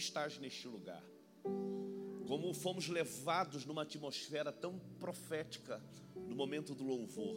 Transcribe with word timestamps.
estás 0.00 0.38
neste 0.38 0.66
lugar. 0.66 1.04
Como 2.26 2.54
fomos 2.54 2.88
levados 2.88 3.64
numa 3.64 3.82
atmosfera 3.82 4.52
tão 4.52 4.78
profética 4.98 5.82
no 6.14 6.34
momento 6.34 6.74
do 6.74 6.84
louvor, 6.84 7.36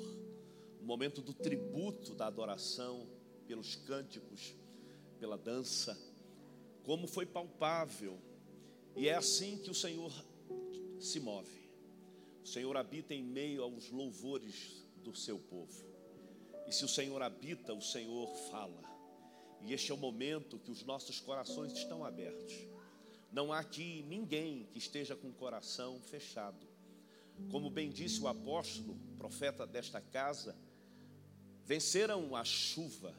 no 0.79 0.85
momento 0.85 1.21
do 1.21 1.33
tributo, 1.33 2.15
da 2.15 2.27
adoração, 2.27 3.07
pelos 3.47 3.75
cânticos, 3.75 4.55
pela 5.19 5.37
dança, 5.37 5.97
como 6.83 7.07
foi 7.07 7.25
palpável, 7.25 8.19
e 8.95 9.09
é 9.09 9.15
assim 9.15 9.57
que 9.57 9.69
o 9.69 9.75
Senhor 9.75 10.11
se 10.99 11.19
move. 11.19 11.69
O 12.43 12.47
Senhor 12.47 12.75
habita 12.77 13.13
em 13.13 13.23
meio 13.23 13.63
aos 13.63 13.89
louvores 13.89 14.85
do 15.03 15.15
seu 15.15 15.39
povo. 15.39 15.85
E 16.67 16.71
se 16.71 16.85
o 16.85 16.89
Senhor 16.89 17.21
habita, 17.21 17.73
o 17.73 17.81
Senhor 17.81 18.27
fala. 18.49 18.92
E 19.65 19.73
este 19.73 19.91
é 19.91 19.93
o 19.93 19.97
momento 19.97 20.59
que 20.59 20.71
os 20.71 20.83
nossos 20.83 21.19
corações 21.19 21.73
estão 21.73 22.03
abertos. 22.03 22.53
Não 23.31 23.51
há 23.51 23.59
aqui 23.59 24.03
ninguém 24.07 24.67
que 24.71 24.77
esteja 24.77 25.15
com 25.15 25.29
o 25.29 25.33
coração 25.33 25.99
fechado. 26.01 26.67
Como 27.49 27.69
bem 27.69 27.89
disse 27.89 28.21
o 28.21 28.27
apóstolo, 28.27 28.95
profeta 29.17 29.65
desta 29.65 29.99
casa, 29.99 30.55
venceram 31.65 32.35
a 32.35 32.43
chuva, 32.43 33.15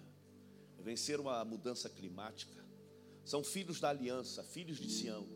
venceram 0.79 1.29
a 1.29 1.45
mudança 1.45 1.89
climática. 1.89 2.65
São 3.25 3.43
filhos 3.43 3.81
da 3.81 3.89
aliança, 3.89 4.45
filhos 4.45 4.79
de 4.79 4.91
Sião. 4.91 5.27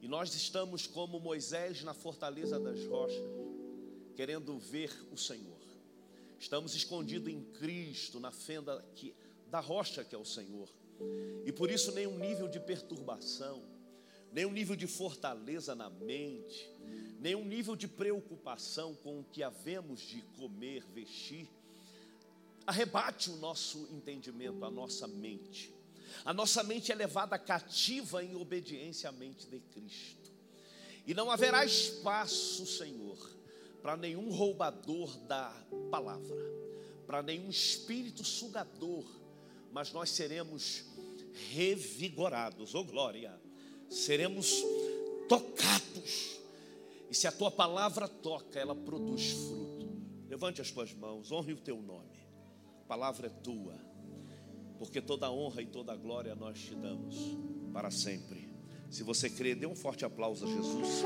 E 0.00 0.08
nós 0.08 0.34
estamos 0.34 0.86
como 0.86 1.18
Moisés 1.20 1.82
na 1.82 1.94
fortaleza 1.94 2.58
das 2.58 2.84
rochas, 2.86 3.22
querendo 4.16 4.58
ver 4.58 4.92
o 5.12 5.16
Senhor. 5.16 5.58
Estamos 6.38 6.74
escondidos 6.74 7.32
em 7.32 7.42
Cristo, 7.42 8.20
na 8.20 8.30
fenda 8.30 8.84
que, 8.94 9.14
da 9.50 9.60
rocha 9.60 10.04
que 10.04 10.14
é 10.14 10.18
o 10.18 10.24
Senhor. 10.24 10.68
E 11.44 11.52
por 11.52 11.70
isso 11.70 11.92
nenhum 11.92 12.18
nível 12.18 12.48
de 12.48 12.60
perturbação, 12.60 13.62
nenhum 14.32 14.52
nível 14.52 14.76
de 14.76 14.86
fortaleza 14.86 15.74
na 15.74 15.88
mente, 15.88 16.70
nenhum 17.20 17.44
nível 17.44 17.74
de 17.74 17.88
preocupação 17.88 18.94
com 18.94 19.20
o 19.20 19.24
que 19.24 19.42
havemos 19.42 20.00
de 20.00 20.22
comer, 20.36 20.84
vestir, 20.92 21.48
arrebate 22.66 23.30
o 23.30 23.36
nosso 23.36 23.88
entendimento, 23.90 24.64
a 24.64 24.70
nossa 24.70 25.06
mente. 25.06 25.72
A 26.24 26.32
nossa 26.32 26.62
mente 26.62 26.90
é 26.90 26.94
levada 26.94 27.38
cativa 27.38 28.22
em 28.22 28.34
obediência 28.36 29.08
à 29.08 29.12
mente 29.12 29.46
de 29.46 29.60
Cristo. 29.60 30.30
E 31.06 31.14
não 31.14 31.30
haverá 31.30 31.64
espaço, 31.64 32.66
Senhor, 32.66 33.16
para 33.80 33.96
nenhum 33.96 34.30
roubador 34.30 35.16
da 35.20 35.50
palavra, 35.90 36.36
para 37.06 37.22
nenhum 37.22 37.48
espírito 37.48 38.22
sugador, 38.22 39.04
mas 39.72 39.92
nós 39.92 40.10
seremos 40.10 40.84
revigorados, 41.50 42.74
oh 42.74 42.84
glória, 42.84 43.38
seremos 43.88 44.62
tocados. 45.28 46.38
E 47.10 47.14
se 47.14 47.26
a 47.26 47.32
tua 47.32 47.50
palavra 47.50 48.06
toca, 48.06 48.58
ela 48.58 48.74
produz 48.74 49.30
fruto. 49.30 49.88
Levante 50.28 50.60
as 50.60 50.70
tuas 50.70 50.92
mãos, 50.92 51.32
honre 51.32 51.52
o 51.52 51.56
teu 51.56 51.80
nome. 51.80 52.18
A 52.82 52.88
palavra 52.88 53.28
é 53.28 53.30
tua, 53.30 53.78
porque 54.78 55.00
toda 55.00 55.30
honra 55.30 55.62
e 55.62 55.66
toda 55.66 55.94
glória 55.96 56.34
nós 56.34 56.58
te 56.58 56.74
damos 56.74 57.16
para 57.72 57.90
sempre. 57.90 58.48
Se 58.90 59.02
você 59.02 59.28
crê, 59.28 59.54
dê 59.54 59.66
um 59.66 59.76
forte 59.76 60.04
aplauso 60.04 60.46
a 60.46 60.48
Jesus. 60.48 61.02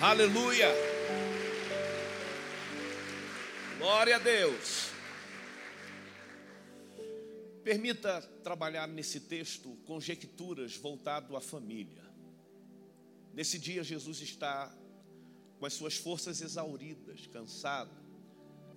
Aleluia. 0.00 0.68
Glória 3.78 4.16
a 4.16 4.18
Deus. 4.18 4.95
Permita 7.66 8.22
trabalhar 8.44 8.86
nesse 8.86 9.18
texto 9.18 9.76
conjecturas 9.86 10.76
voltado 10.76 11.36
à 11.36 11.40
família. 11.40 12.04
Nesse 13.34 13.58
dia 13.58 13.82
Jesus 13.82 14.20
está 14.20 14.72
com 15.58 15.66
as 15.66 15.72
suas 15.72 15.96
forças 15.96 16.40
exauridas, 16.40 17.26
cansado 17.26 17.90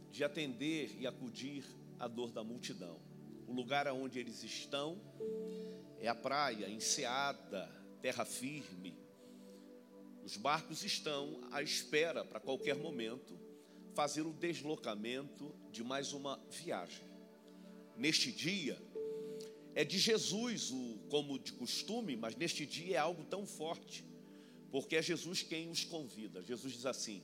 de 0.09 0.23
atender 0.23 0.95
e 0.97 1.05
acudir 1.05 1.63
à 1.99 2.07
dor 2.07 2.31
da 2.31 2.43
multidão. 2.43 2.99
O 3.45 3.53
lugar 3.53 3.87
onde 3.89 4.17
eles 4.17 4.43
estão 4.43 4.99
é 5.99 6.07
a 6.07 6.15
praia, 6.15 6.67
enseada, 6.67 7.69
terra 8.01 8.25
firme, 8.25 8.97
os 10.25 10.35
barcos 10.35 10.83
estão 10.83 11.41
à 11.51 11.61
espera 11.61 12.25
para 12.25 12.39
qualquer 12.39 12.75
momento 12.75 13.39
fazer 13.93 14.23
o 14.23 14.33
deslocamento 14.33 15.53
de 15.71 15.83
mais 15.83 16.11
uma 16.11 16.43
viagem. 16.49 17.08
Neste 17.99 18.31
dia 18.31 18.81
é 19.75 19.85
de 19.85 19.99
Jesus, 19.99 20.71
o, 20.71 20.99
como 21.09 21.37
de 21.37 21.53
costume, 21.53 22.15
mas 22.15 22.35
neste 22.35 22.65
dia 22.65 22.95
é 22.95 22.99
algo 22.99 23.23
tão 23.25 23.45
forte, 23.45 24.03
porque 24.71 24.95
é 24.95 25.01
Jesus 25.01 25.43
quem 25.43 25.69
os 25.69 25.83
convida. 25.83 26.41
Jesus 26.41 26.73
diz 26.73 26.85
assim: 26.85 27.21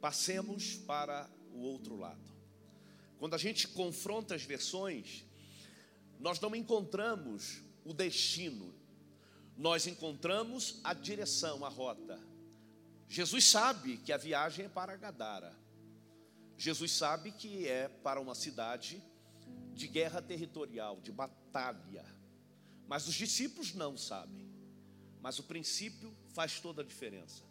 passemos 0.00 0.74
para 0.74 1.30
o 1.54 1.60
outro 1.60 1.96
lado. 1.96 2.36
Quando 3.18 3.34
a 3.34 3.38
gente 3.38 3.66
confronta 3.68 4.34
as 4.34 4.42
versões, 4.42 5.24
nós 6.20 6.38
não 6.38 6.54
encontramos 6.54 7.62
o 7.82 7.94
destino 7.94 8.76
nós 9.56 9.86
encontramos 9.86 10.78
a 10.84 10.92
direção, 10.92 11.64
a 11.64 11.68
rota. 11.68 12.20
Jesus 13.08 13.44
sabe 13.46 13.96
que 13.98 14.12
a 14.12 14.16
viagem 14.16 14.66
é 14.66 14.68
para 14.68 14.96
Gadara. 14.96 15.56
Jesus 16.58 16.92
sabe 16.92 17.32
que 17.32 17.66
é 17.66 17.88
para 17.88 18.20
uma 18.20 18.34
cidade 18.34 19.02
de 19.76 19.86
guerra 19.86 20.22
territorial, 20.22 21.00
de 21.02 21.12
batalha. 21.12 22.04
Mas 22.88 23.06
os 23.06 23.14
discípulos 23.14 23.74
não 23.74 23.96
sabem. 23.96 24.50
Mas 25.20 25.38
o 25.38 25.42
princípio 25.42 26.16
faz 26.32 26.58
toda 26.60 26.80
a 26.80 26.84
diferença. 26.84 27.44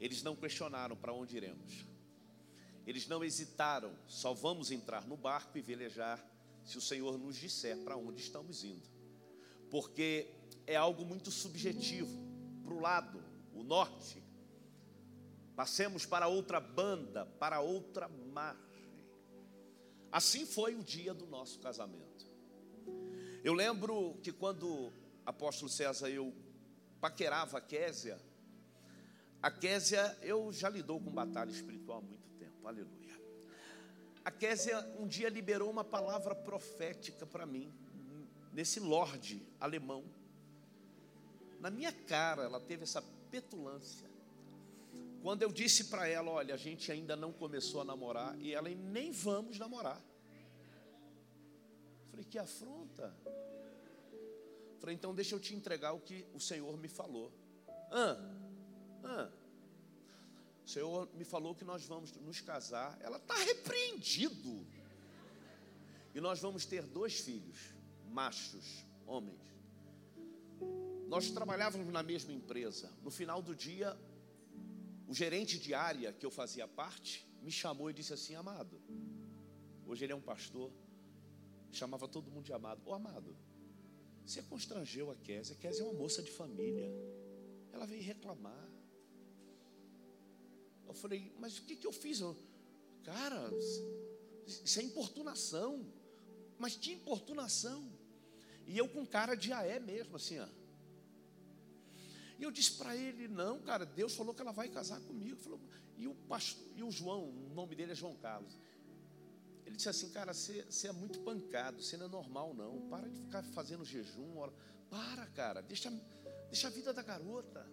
Eles 0.00 0.22
não 0.22 0.34
questionaram 0.34 0.96
para 0.96 1.12
onde 1.12 1.36
iremos. 1.36 1.86
Eles 2.84 3.06
não 3.06 3.24
hesitaram, 3.24 3.96
só 4.06 4.34
vamos 4.34 4.70
entrar 4.70 5.06
no 5.06 5.16
barco 5.16 5.56
e 5.56 5.62
velejar 5.62 6.22
se 6.64 6.76
o 6.76 6.80
Senhor 6.80 7.16
nos 7.16 7.36
disser 7.36 7.78
para 7.78 7.96
onde 7.96 8.20
estamos 8.20 8.64
indo. 8.64 8.86
Porque 9.70 10.28
é 10.66 10.76
algo 10.76 11.04
muito 11.04 11.30
subjetivo. 11.30 12.22
Para 12.64 12.74
o 12.74 12.80
lado, 12.80 13.24
o 13.54 13.62
norte, 13.62 14.22
passemos 15.54 16.04
para 16.04 16.26
outra 16.26 16.58
banda, 16.58 17.24
para 17.38 17.60
outra 17.60 18.08
margem. 18.08 18.63
Assim 20.14 20.46
foi 20.46 20.76
o 20.76 20.84
dia 20.84 21.12
do 21.12 21.26
nosso 21.26 21.58
casamento. 21.58 22.24
Eu 23.42 23.52
lembro 23.52 24.16
que 24.22 24.32
quando 24.32 24.92
apóstolo 25.26 25.68
César 25.68 26.08
eu 26.08 26.32
paquerava 27.00 27.58
a 27.58 27.60
Késia, 27.60 28.18
a 29.42 29.50
Késia, 29.50 30.16
eu 30.22 30.52
já 30.52 30.68
lidou 30.68 31.00
com 31.00 31.10
batalha 31.10 31.50
espiritual 31.50 31.98
há 31.98 32.02
muito 32.02 32.30
tempo, 32.38 32.68
aleluia. 32.68 33.20
A 34.24 34.30
Késia 34.30 34.78
um 35.00 35.06
dia 35.08 35.28
liberou 35.28 35.68
uma 35.68 35.82
palavra 35.82 36.34
profética 36.34 37.26
para 37.26 37.44
mim, 37.44 37.72
nesse 38.52 38.78
lorde 38.78 39.42
alemão 39.58 40.04
na 41.64 41.70
minha 41.70 41.92
cara, 41.92 42.42
ela 42.42 42.60
teve 42.60 42.82
essa 42.82 43.00
petulância. 43.30 44.06
Quando 45.24 45.42
eu 45.42 45.50
disse 45.50 45.84
para 45.84 46.06
ela, 46.06 46.30
olha, 46.30 46.52
a 46.52 46.58
gente 46.58 46.92
ainda 46.92 47.16
não 47.16 47.32
começou 47.32 47.80
a 47.80 47.84
namorar 47.84 48.38
e 48.38 48.52
ela 48.52 48.68
nem 48.68 49.10
vamos 49.10 49.58
namorar. 49.58 49.98
Falei, 52.10 52.26
que 52.26 52.38
afronta. 52.38 53.16
Falei, 54.78 54.94
então 54.94 55.14
deixa 55.14 55.34
eu 55.34 55.40
te 55.40 55.54
entregar 55.54 55.94
o 55.94 56.00
que 56.00 56.26
o 56.34 56.38
Senhor 56.38 56.76
me 56.76 56.88
falou. 56.88 57.32
Ah, 57.90 58.18
ah. 59.02 59.30
O 60.62 60.68
Senhor 60.68 61.08
me 61.14 61.24
falou 61.24 61.54
que 61.54 61.64
nós 61.64 61.86
vamos 61.86 62.12
nos 62.16 62.42
casar. 62.42 62.98
Ela 63.00 63.16
está 63.16 63.34
repreendido. 63.34 64.66
E 66.14 66.20
nós 66.20 66.38
vamos 66.38 66.66
ter 66.66 66.82
dois 66.82 67.20
filhos, 67.20 67.72
machos, 68.10 68.84
homens. 69.06 69.40
Nós 71.08 71.30
trabalhávamos 71.30 71.90
na 71.90 72.02
mesma 72.02 72.30
empresa. 72.34 72.92
No 73.02 73.10
final 73.10 73.40
do 73.40 73.56
dia, 73.56 73.98
o 75.06 75.14
gerente 75.14 75.58
de 75.58 75.74
área 75.74 76.12
que 76.12 76.24
eu 76.24 76.30
fazia 76.30 76.66
parte 76.66 77.26
me 77.42 77.50
chamou 77.50 77.90
e 77.90 77.92
disse 77.92 78.12
assim: 78.12 78.34
Amado, 78.34 78.80
hoje 79.86 80.04
ele 80.04 80.12
é 80.12 80.16
um 80.16 80.20
pastor, 80.20 80.72
chamava 81.72 82.08
todo 82.08 82.30
mundo 82.30 82.44
de 82.44 82.52
amado. 82.52 82.80
Ô 82.86 82.94
amado, 82.94 83.36
você 84.24 84.42
constrangeu 84.42 85.10
a 85.10 85.16
Kézia. 85.16 85.54
A 85.54 85.58
Kézia 85.58 85.82
é 85.82 85.84
uma 85.84 85.92
moça 85.92 86.22
de 86.22 86.30
família. 86.30 86.90
Ela 87.72 87.86
veio 87.86 88.02
reclamar. 88.02 88.70
Eu 90.86 90.94
falei, 90.94 91.32
mas 91.38 91.58
o 91.58 91.62
que, 91.62 91.76
que 91.76 91.86
eu 91.86 91.92
fiz? 91.92 92.20
Eu, 92.20 92.36
cara, 93.02 93.50
isso 94.46 94.78
é 94.78 94.82
importunação. 94.82 95.84
Mas 96.58 96.76
que 96.76 96.92
importunação. 96.92 97.92
E 98.66 98.78
eu 98.78 98.88
com 98.88 99.04
cara 99.04 99.34
de 99.34 99.52
aé 99.52 99.78
mesmo, 99.78 100.16
assim, 100.16 100.38
ó. 100.38 100.48
E 102.44 102.46
eu 102.46 102.50
disse 102.50 102.72
para 102.72 102.94
ele: 102.94 103.26
Não, 103.26 103.58
cara, 103.58 103.86
Deus 103.86 104.14
falou 104.14 104.34
que 104.34 104.42
ela 104.42 104.52
vai 104.52 104.68
casar 104.68 105.00
comigo. 105.00 105.40
Falou, 105.40 105.58
e, 105.96 106.06
o 106.06 106.14
pastor, 106.14 106.62
e 106.76 106.82
o 106.82 106.90
João, 106.90 107.30
o 107.30 107.54
nome 107.54 107.74
dele 107.74 107.92
é 107.92 107.94
João 107.94 108.14
Carlos. 108.16 108.58
Ele 109.64 109.76
disse 109.76 109.88
assim, 109.88 110.10
cara, 110.10 110.34
você, 110.34 110.62
é 110.86 110.92
muito 110.92 111.20
pancado, 111.20 111.82
você 111.82 111.96
não 111.96 112.04
é 112.04 112.08
normal 112.10 112.52
não. 112.52 112.86
Para 112.90 113.08
de 113.08 113.18
ficar 113.18 113.42
fazendo 113.44 113.82
jejum. 113.82 114.36
Ora. 114.36 114.52
Para, 114.90 115.26
cara, 115.28 115.62
deixa, 115.62 115.90
deixa 116.50 116.66
a 116.66 116.70
vida 116.70 116.92
da 116.92 117.02
garota. 117.02 117.66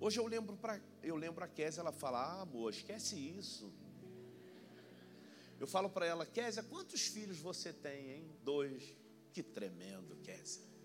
Hoje 0.00 0.18
eu 0.18 0.26
lembro 0.26 0.56
para 0.56 0.80
eu 1.02 1.14
lembro 1.14 1.44
a 1.44 1.48
Késia, 1.48 1.82
ela 1.82 1.92
fala: 1.92 2.20
"Ah, 2.20 2.40
amor, 2.40 2.72
esquece 2.72 3.16
isso". 3.16 3.70
Eu 5.60 5.66
falo 5.66 5.90
para 5.90 6.06
ela: 6.06 6.24
"Késia, 6.24 6.62
quantos 6.62 7.02
filhos 7.02 7.38
você 7.38 7.70
tem, 7.70 8.12
hein?" 8.12 8.36
Dois. 8.42 8.96
Que 9.30 9.42
tremendo, 9.42 10.16
Késia. 10.22 10.77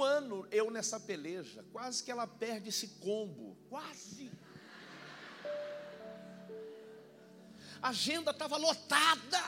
Um 0.00 0.02
ano 0.02 0.46
eu 0.50 0.70
nessa 0.70 0.98
peleja, 0.98 1.62
quase 1.72 2.02
que 2.02 2.10
ela 2.10 2.26
perde 2.26 2.70
esse 2.70 2.88
combo, 3.00 3.54
quase. 3.68 4.32
A 7.82 7.90
agenda 7.90 8.30
estava 8.30 8.56
lotada. 8.56 9.42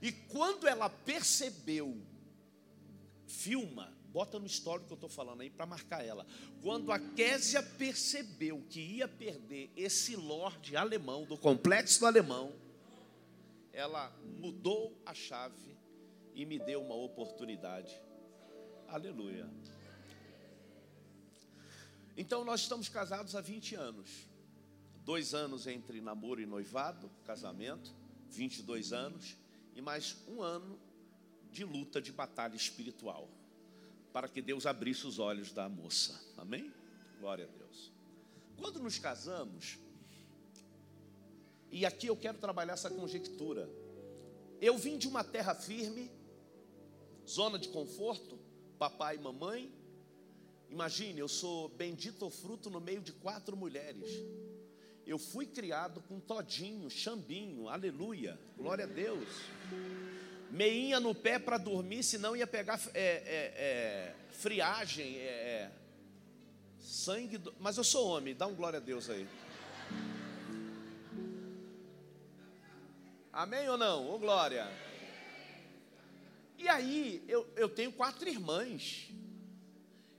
E 0.00 0.12
quando 0.12 0.68
ela 0.68 0.88
percebeu, 0.88 2.00
filma, 3.26 3.92
bota 4.12 4.38
no 4.38 4.46
histórico 4.46 4.86
que 4.86 4.92
eu 4.92 4.96
estou 4.96 5.10
falando 5.10 5.40
aí 5.40 5.50
para 5.50 5.66
marcar 5.66 6.06
ela. 6.06 6.24
Quando 6.62 6.92
a 6.92 6.98
Késia 7.00 7.64
percebeu 7.64 8.64
que 8.70 8.80
ia 8.80 9.08
perder 9.08 9.72
esse 9.76 10.14
lorde 10.14 10.76
alemão, 10.76 11.24
do 11.24 11.36
complexo 11.36 11.98
do 11.98 12.06
alemão, 12.06 12.52
ela 13.72 14.16
mudou 14.38 14.96
a 15.04 15.12
chave 15.12 15.76
e 16.32 16.46
me 16.46 16.60
deu 16.60 16.80
uma 16.80 16.94
oportunidade. 16.94 18.03
Aleluia. 18.88 19.48
Então 22.16 22.44
nós 22.44 22.60
estamos 22.60 22.88
casados 22.88 23.34
há 23.34 23.40
20 23.40 23.74
anos. 23.74 24.28
Dois 25.04 25.34
anos 25.34 25.66
entre 25.66 26.00
namoro 26.00 26.40
e 26.40 26.46
noivado, 26.46 27.10
casamento, 27.26 27.94
22 28.30 28.92
anos, 28.92 29.36
e 29.74 29.82
mais 29.82 30.16
um 30.26 30.40
ano 30.40 30.78
de 31.50 31.64
luta, 31.64 32.00
de 32.00 32.10
batalha 32.10 32.56
espiritual, 32.56 33.28
para 34.12 34.28
que 34.28 34.40
Deus 34.40 34.64
abrisse 34.64 35.06
os 35.06 35.18
olhos 35.18 35.52
da 35.52 35.68
moça. 35.68 36.18
Amém? 36.36 36.72
Glória 37.20 37.44
a 37.44 37.58
Deus. 37.58 37.92
Quando 38.56 38.80
nos 38.80 38.98
casamos, 38.98 39.78
e 41.70 41.84
aqui 41.84 42.06
eu 42.06 42.16
quero 42.16 42.38
trabalhar 42.38 42.74
essa 42.74 42.88
conjectura. 42.88 43.68
Eu 44.60 44.78
vim 44.78 44.96
de 44.96 45.08
uma 45.08 45.24
terra 45.24 45.54
firme, 45.54 46.10
zona 47.28 47.58
de 47.58 47.68
conforto, 47.68 48.38
papai 48.84 49.16
e 49.16 49.18
mamãe. 49.18 49.72
Imagine, 50.68 51.18
eu 51.18 51.28
sou 51.28 51.70
bendito 51.70 52.28
fruto 52.28 52.68
no 52.68 52.80
meio 52.80 53.00
de 53.00 53.12
quatro 53.12 53.56
mulheres. 53.56 54.06
Eu 55.06 55.18
fui 55.18 55.46
criado 55.46 56.02
com 56.02 56.20
todinho, 56.20 56.90
chambinho, 56.90 57.68
aleluia, 57.70 58.38
glória 58.58 58.84
a 58.84 58.88
Deus. 58.88 59.26
Meinha 60.50 61.00
no 61.00 61.14
pé 61.14 61.38
para 61.38 61.56
dormir, 61.56 62.02
senão 62.02 62.36
ia 62.36 62.46
pegar 62.46 62.78
é, 62.92 63.00
é, 63.00 63.54
é, 63.56 64.14
friagem, 64.32 65.16
é, 65.16 65.22
é, 65.22 65.72
sangue. 66.78 67.38
Do... 67.38 67.54
Mas 67.58 67.78
eu 67.78 67.84
sou 67.84 68.06
homem, 68.08 68.34
dá 68.34 68.46
um 68.46 68.54
glória 68.54 68.78
a 68.78 68.82
Deus 68.82 69.08
aí. 69.08 69.26
Amém 73.32 73.66
ou 73.66 73.78
não? 73.78 74.10
Ô 74.10 74.18
glória. 74.18 74.68
E 76.64 76.68
aí, 76.68 77.22
eu, 77.28 77.46
eu 77.56 77.68
tenho 77.68 77.92
quatro 77.92 78.26
irmãs. 78.26 79.10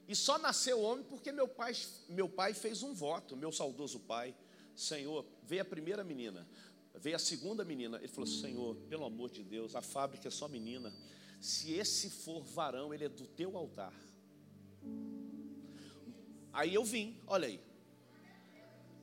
E 0.08 0.16
só 0.16 0.38
nasceu 0.38 0.80
homem 0.80 1.04
porque 1.04 1.32
meu 1.32 1.48
pai, 1.48 1.74
meu 2.08 2.30
pai 2.30 2.54
fez 2.54 2.84
um 2.84 2.94
voto, 2.94 3.36
meu 3.36 3.52
saudoso 3.52 4.00
pai. 4.00 4.36
Senhor, 4.76 5.26
veio 5.42 5.64
a 5.64 5.66
primeira 5.66 6.04
menina, 6.04 6.48
veio 6.94 7.16
a 7.16 7.20
segunda 7.20 7.66
menina. 7.66 7.98
Ele 7.98 8.08
falou: 8.08 8.28
Senhor, 8.28 8.76
pelo 8.88 9.06
amor 9.06 9.32
de 9.32 9.42
Deus, 9.42 9.76
a 9.76 9.82
fábrica 9.82 10.28
é 10.28 10.32
só 10.32 10.48
menina. 10.48 10.94
Se 11.42 11.74
esse 11.74 12.12
for 12.12 12.44
varão, 12.44 12.94
ele 12.94 13.06
é 13.06 13.10
do 13.10 13.26
teu 13.26 13.58
altar. 13.58 13.94
Aí 16.54 16.76
eu 16.76 16.86
vim, 16.86 17.20
olha 17.26 17.48
aí. 17.48 17.60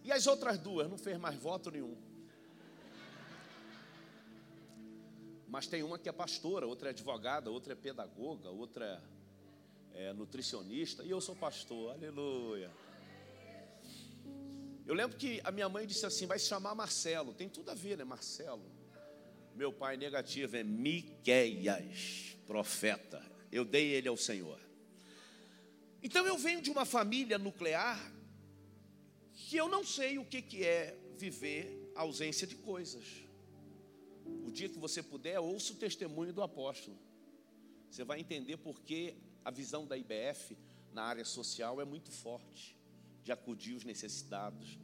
E 0.04 0.12
as 0.12 0.28
outras 0.28 0.58
duas 0.58 0.88
não 0.88 0.96
fez 0.96 1.18
mais 1.18 1.36
voto 1.36 1.72
nenhum. 1.72 1.96
Mas 5.52 5.66
tem 5.66 5.82
uma 5.82 5.98
que 5.98 6.08
é 6.08 6.12
pastora, 6.12 6.66
outra 6.66 6.88
é 6.88 6.92
advogada, 6.92 7.50
outra 7.50 7.74
é 7.74 7.76
pedagoga, 7.76 8.48
outra 8.48 9.04
é, 9.92 10.10
nutricionista, 10.14 11.04
e 11.04 11.10
eu 11.10 11.20
sou 11.20 11.36
pastor, 11.36 11.90
aleluia. 11.92 12.70
Eu 14.86 14.94
lembro 14.94 15.18
que 15.18 15.42
a 15.44 15.50
minha 15.50 15.68
mãe 15.68 15.86
disse 15.86 16.06
assim: 16.06 16.24
vai 16.24 16.38
se 16.38 16.46
chamar 16.46 16.74
Marcelo, 16.74 17.34
tem 17.34 17.50
tudo 17.50 17.70
a 17.70 17.74
ver, 17.74 17.98
né? 17.98 18.02
Marcelo. 18.02 18.64
Meu 19.54 19.70
pai 19.70 19.98
negativo 19.98 20.56
é 20.56 20.64
Miqueias, 20.64 22.34
profeta. 22.46 23.22
Eu 23.52 23.66
dei 23.66 23.88
ele 23.88 24.08
ao 24.08 24.16
Senhor. 24.16 24.58
Então 26.02 26.26
eu 26.26 26.38
venho 26.38 26.62
de 26.62 26.70
uma 26.70 26.86
família 26.86 27.36
nuclear 27.36 28.00
que 29.34 29.58
eu 29.58 29.68
não 29.68 29.84
sei 29.84 30.16
o 30.16 30.24
que, 30.24 30.40
que 30.40 30.64
é 30.64 30.96
viver 31.18 31.92
ausência 31.94 32.46
de 32.46 32.54
coisas. 32.54 33.04
O 34.46 34.50
dia 34.50 34.68
que 34.68 34.78
você 34.78 35.02
puder, 35.02 35.38
ouça 35.38 35.72
o 35.72 35.76
testemunho 35.76 36.32
do 36.32 36.42
apóstolo. 36.42 36.96
Você 37.90 38.04
vai 38.04 38.20
entender 38.20 38.56
porque 38.56 39.14
a 39.44 39.50
visão 39.50 39.86
da 39.86 39.96
IBF 39.96 40.56
na 40.92 41.04
área 41.04 41.24
social 41.24 41.80
é 41.80 41.84
muito 41.84 42.10
forte 42.10 42.76
de 43.22 43.32
acudir 43.32 43.74
os 43.74 43.84
necessitados, 43.84 44.78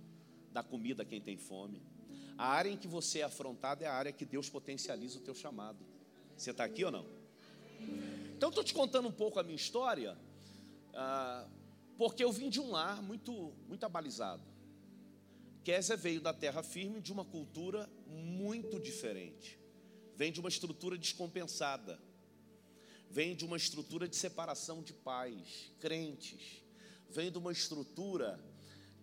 dar 0.53 0.63
comida 0.63 1.03
a 1.03 1.07
quem 1.07 1.21
tem 1.21 1.37
fome. 1.37 1.83
A 2.37 2.47
área 2.47 2.71
em 2.71 2.77
que 2.77 2.87
você 2.87 3.21
é 3.21 3.25
afrontado 3.25 3.83
é 3.83 3.87
a 3.87 3.95
área 3.95 4.13
que 4.13 4.25
Deus 4.25 4.49
potencializa 4.49 5.19
o 5.19 5.23
teu 5.23 5.35
chamado. 5.35 5.79
Você 6.37 6.51
está 6.53 6.65
aqui 6.65 6.85
ou 6.85 6.91
não? 6.91 7.05
Então, 8.37 8.51
estou 8.51 8.63
te 8.63 8.73
contando 8.73 9.09
um 9.09 9.13
pouco 9.13 9.41
a 9.41 9.43
minha 9.43 9.57
história, 9.57 10.17
ah, 10.95 11.45
porque 11.97 12.23
eu 12.23 12.31
vim 12.31 12.49
de 12.49 12.61
um 12.61 12.71
lar 12.71 13.03
muito, 13.03 13.53
muito 13.67 13.85
abalizado. 13.85 14.43
Kézia 15.69 15.99
veio 15.99 16.19
da 16.19 16.33
terra 16.33 16.63
firme 16.63 16.99
de 16.99 17.13
uma 17.13 17.27
cultura 17.27 17.87
muito 18.07 18.81
diferente. 18.81 19.61
Vem 20.17 20.33
de 20.33 20.41
uma 20.41 20.49
estrutura 20.49 20.97
descompensada. 20.97 22.01
Vem 23.11 23.37
de 23.37 23.45
uma 23.45 23.59
estrutura 23.59 24.09
de 24.09 24.17
separação 24.17 24.83
de 24.83 24.95
pais, 24.95 25.71
crentes. 25.79 26.65
Vem 27.11 27.31
de 27.31 27.37
uma 27.37 27.53
estrutura 27.53 28.43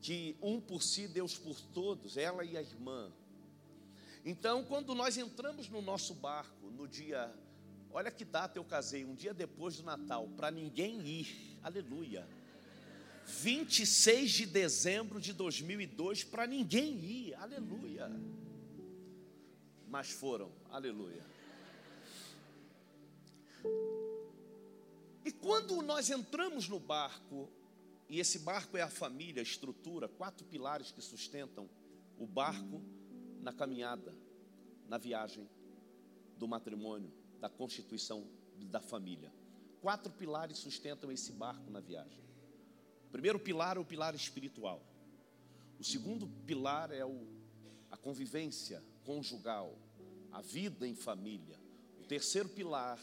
que 0.02 0.36
um 0.42 0.60
por 0.60 0.82
si, 0.82 1.08
Deus 1.08 1.38
por 1.38 1.56
todos, 1.72 2.18
ela 2.18 2.44
e 2.44 2.58
a 2.58 2.64
irmã. 2.64 3.14
Então, 4.26 4.64
quando 4.64 4.96
nós 4.96 5.20
entramos 5.20 5.70
no 5.70 5.84
nosso 5.84 6.16
barco, 6.16 6.72
no 6.72 6.88
dia, 6.88 7.32
olha 7.92 8.10
que 8.10 8.26
data 8.26 8.58
eu 8.58 8.64
casei, 8.66 9.06
um 9.06 9.14
dia 9.14 9.36
depois 9.36 9.78
do 9.78 9.84
Natal, 9.84 10.28
para 10.30 10.50
ninguém 10.50 11.00
ir, 11.06 11.60
aleluia. 11.62 12.28
26 13.26 14.32
de 14.32 14.46
dezembro 14.46 15.20
de 15.20 15.34
2002, 15.34 16.24
para 16.24 16.46
ninguém 16.48 16.96
ir, 17.04 17.34
aleluia 17.36 18.10
mas 19.96 20.10
foram. 20.10 20.52
Aleluia. 20.70 21.24
E 25.24 25.32
quando 25.32 25.82
nós 25.82 26.10
entramos 26.10 26.68
no 26.68 26.82
barco, 26.82 27.50
e 28.10 28.20
esse 28.20 28.40
barco 28.40 28.76
é 28.76 28.82
a 28.82 28.90
família, 28.90 29.42
a 29.42 29.44
estrutura, 29.44 30.10
quatro 30.10 30.46
pilares 30.48 30.92
que 30.92 31.02
sustentam 31.02 31.70
o 32.20 32.28
barco 32.28 32.82
na 33.40 33.54
caminhada, 33.54 34.14
na 34.90 34.98
viagem 34.98 35.50
do 36.38 36.46
matrimônio, 36.46 37.14
da 37.40 37.48
constituição 37.48 38.28
da 38.70 38.82
família. 38.82 39.34
Quatro 39.82 40.12
pilares 40.12 40.58
sustentam 40.58 41.10
esse 41.10 41.32
barco 41.32 41.72
na 41.72 41.80
viagem. 41.80 42.25
Primeiro 43.16 43.40
pilar 43.40 43.78
é 43.78 43.80
o 43.80 43.86
pilar 43.86 44.14
espiritual. 44.14 44.86
O 45.80 45.84
segundo 45.86 46.28
pilar 46.46 46.92
é 46.92 47.06
o, 47.06 47.26
a 47.90 47.96
convivência 47.96 48.84
conjugal, 49.06 49.80
a 50.34 50.42
vida 50.42 50.86
em 50.86 50.94
família. 50.94 51.58
O 51.98 52.04
terceiro 52.04 52.50
pilar 52.50 53.00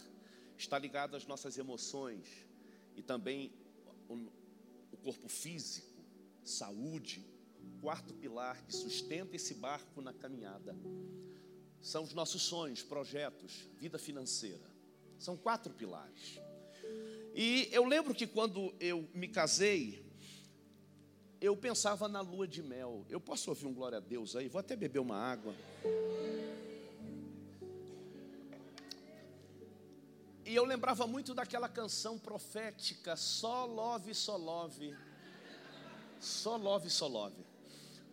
está 0.54 0.78
ligado 0.78 1.16
às 1.16 1.25
nossas 1.25 1.57
emoções 1.57 2.26
e 2.95 3.02
também 3.02 3.54
o, 4.07 4.31
o 4.92 4.99
corpo 4.99 5.31
físico, 5.31 6.04
saúde. 6.45 7.26
O 7.59 7.81
quarto 7.81 8.12
pilar 8.12 8.62
que 8.66 8.76
sustenta 8.76 9.37
esse 9.37 9.54
barco 9.54 10.02
na 10.02 10.12
caminhada 10.12 10.76
são 11.81 12.04
os 12.04 12.12
nossos 12.12 12.42
sonhos, 12.42 12.83
projetos, 12.83 13.66
vida 13.78 13.99
financeira. 13.99 14.71
São 15.19 15.38
quatro 15.38 15.73
pilares. 15.73 16.38
E 17.35 17.69
eu 17.73 17.85
lembro 17.85 18.15
que 18.15 18.27
quando 18.27 18.75
eu 18.79 19.09
me 19.15 19.27
casei, 19.27 20.05
eu 21.41 21.57
pensava 21.57 22.07
na 22.07 22.21
lua 22.21 22.47
de 22.47 22.62
mel. 22.62 23.07
Eu 23.09 23.21
posso 23.21 23.51
ouvir 23.51 23.67
um 23.67 23.73
glória 23.73 23.99
a 23.99 24.01
Deus 24.01 24.37
aí? 24.37 24.49
Vou 24.49 24.61
até 24.61 24.77
beber 24.77 24.99
uma 24.99 25.17
água. 25.17 25.55
E 30.45 30.55
eu 30.55 30.65
lembrava 30.65 31.07
muito 31.07 31.35
daquela 31.35 31.69
canção 31.69 32.19
profética, 32.19 33.17
só 33.17 33.65
love, 33.65 34.15
só 34.15 34.37
love. 34.37 34.95
Só 36.21 36.57
love, 36.57 36.91
só 36.91 37.07
love. 37.07 37.45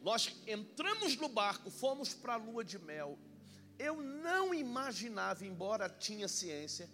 nós 0.02 0.34
entramos 0.48 1.16
no 1.18 1.28
barco, 1.28 1.70
fomos 1.70 2.14
para 2.14 2.34
a 2.34 2.38
lua 2.38 2.64
de 2.64 2.80
mel. 2.80 3.20
Eu 3.78 4.02
não 4.02 4.54
imaginava, 4.54 5.46
embora 5.46 5.90
tinha 5.90 6.28
ciência, 6.28 6.90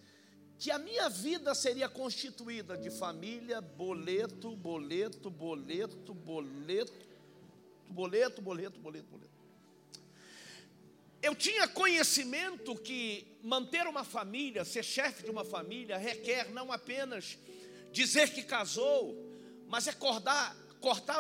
que 0.57 0.71
a 0.71 0.79
minha 0.79 1.09
vida 1.09 1.53
seria 1.53 1.89
constituída 1.89 2.77
de 2.77 2.89
família, 2.89 3.59
boleto, 3.62 4.55
boleto, 4.55 5.29
boleto, 5.29 6.13
boleto, 6.13 6.93
boleto, 7.89 8.41
boleto, 8.41 8.79
boleto, 8.79 9.09
boleto. 9.09 9.35
Eu 11.21 11.35
tinha 11.35 11.67
conhecimento 11.67 12.75
que 12.75 13.25
manter 13.41 13.88
uma 13.88 14.03
família, 14.03 14.63
ser 14.63 14.83
chefe 14.83 15.24
de 15.24 15.31
uma 15.31 15.43
família, 15.43 15.97
requer 15.97 16.51
não 16.51 16.71
apenas 16.71 17.38
dizer 17.91 18.31
que 18.31 18.43
casou, 18.43 19.15
mas 19.67 19.88
é 19.88 19.93
cortar, 19.93 20.55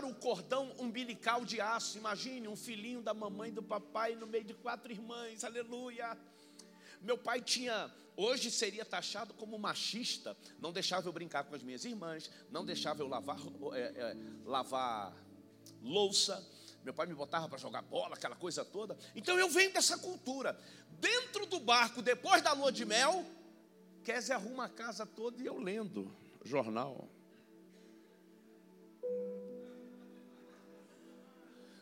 o 0.05 0.13
cordão 0.13 0.71
umbilical 0.77 1.43
de 1.43 1.59
aço. 1.59 1.97
Imagine 1.97 2.47
um 2.47 2.55
filhinho 2.55 3.01
da 3.01 3.13
mamãe 3.13 3.49
e 3.49 3.53
do 3.53 3.63
papai 3.63 4.15
no 4.15 4.27
meio 4.27 4.43
de 4.43 4.53
quatro 4.53 4.91
irmãs, 4.91 5.43
aleluia. 5.43 6.15
Meu 7.05 7.19
pai 7.19 7.39
tinha, 7.39 7.91
hoje 8.17 8.49
seria 8.49 8.83
taxado 8.83 9.31
como 9.35 9.59
machista, 9.59 10.35
não 10.59 10.73
deixava 10.73 11.07
eu 11.07 11.13
brincar 11.13 11.43
com 11.43 11.53
as 11.53 11.61
minhas 11.61 11.85
irmãs, 11.85 12.31
não 12.49 12.65
deixava 12.65 13.03
eu 13.03 13.07
lavar, 13.07 13.37
é, 13.73 13.79
é, 13.79 14.17
lavar 14.43 15.15
louça, 15.83 16.43
meu 16.83 16.95
pai 16.95 17.05
me 17.05 17.13
botava 17.13 17.47
para 17.47 17.59
jogar 17.59 17.83
bola, 17.83 18.15
aquela 18.15 18.35
coisa 18.35 18.65
toda. 18.65 18.97
Então 19.15 19.37
eu 19.37 19.47
venho 19.47 19.71
dessa 19.71 19.99
cultura. 19.99 20.59
Dentro 20.99 21.45
do 21.45 21.59
barco, 21.59 22.01
depois 22.01 22.41
da 22.41 22.53
lua 22.53 22.71
de 22.71 22.85
mel, 22.85 23.23
Kézia 24.03 24.35
arruma 24.35 24.65
a 24.65 24.69
casa 24.69 25.05
toda 25.05 25.43
e 25.43 25.45
eu 25.45 25.59
lendo 25.59 26.11
jornal. 26.43 27.07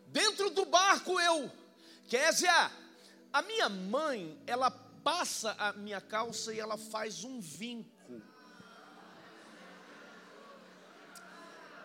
Dentro 0.08 0.50
do 0.50 0.66
barco 0.66 1.18
eu, 1.18 1.50
Kézia, 2.10 2.70
a 3.32 3.42
minha 3.42 3.70
mãe, 3.70 4.38
ela 4.46 4.83
passa 5.04 5.56
a 5.60 5.74
minha 5.74 6.00
calça 6.00 6.54
e 6.54 6.60
ela 6.60 6.78
faz 6.78 7.24
um 7.24 7.40
vinco. 7.40 8.22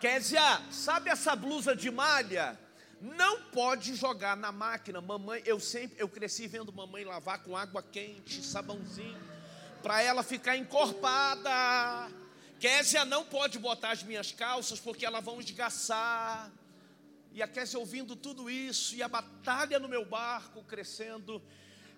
Kézia, 0.00 0.62
sabe 0.70 1.10
essa 1.10 1.34
blusa 1.34 1.74
de 1.74 1.90
malha? 1.90 2.58
Não 3.00 3.42
pode 3.50 3.94
jogar 3.94 4.36
na 4.36 4.52
máquina. 4.52 5.00
Mamãe, 5.00 5.42
eu 5.44 5.58
sempre, 5.58 6.00
eu 6.00 6.08
cresci 6.08 6.46
vendo 6.46 6.72
mamãe 6.72 7.04
lavar 7.04 7.42
com 7.42 7.56
água 7.56 7.82
quente, 7.82 8.42
sabãozinho, 8.42 9.20
para 9.82 10.00
ela 10.02 10.22
ficar 10.22 10.56
encorpada. 10.56 12.10
Késia 12.60 13.04
não 13.04 13.24
pode 13.24 13.58
botar 13.58 13.90
as 13.90 14.02
minhas 14.02 14.32
calças 14.32 14.80
porque 14.80 15.06
elas 15.06 15.24
vão 15.24 15.40
esgaçar. 15.40 16.50
E 17.32 17.42
a 17.42 17.46
Késia 17.46 17.78
ouvindo 17.78 18.16
tudo 18.16 18.50
isso, 18.50 18.96
e 18.96 19.02
a 19.02 19.08
batalha 19.08 19.78
no 19.78 19.88
meu 19.88 20.04
barco 20.04 20.62
crescendo. 20.64 21.42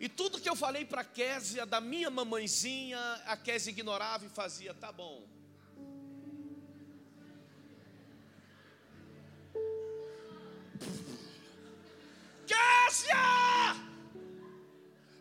E 0.01 0.09
tudo 0.09 0.41
que 0.41 0.49
eu 0.49 0.57
falei 0.57 0.87
para 0.87 1.03
a 1.03 1.05
Késia, 1.05 1.67
da 1.67 1.79
minha 1.79 2.09
mamãezinha, 2.09 2.99
a 3.27 3.37
Késia 3.37 3.71
ignorava 3.71 4.25
e 4.25 4.31
fazia, 4.31 4.73
tá 4.73 4.91
bom. 4.91 5.29
Cássia! 12.49 13.15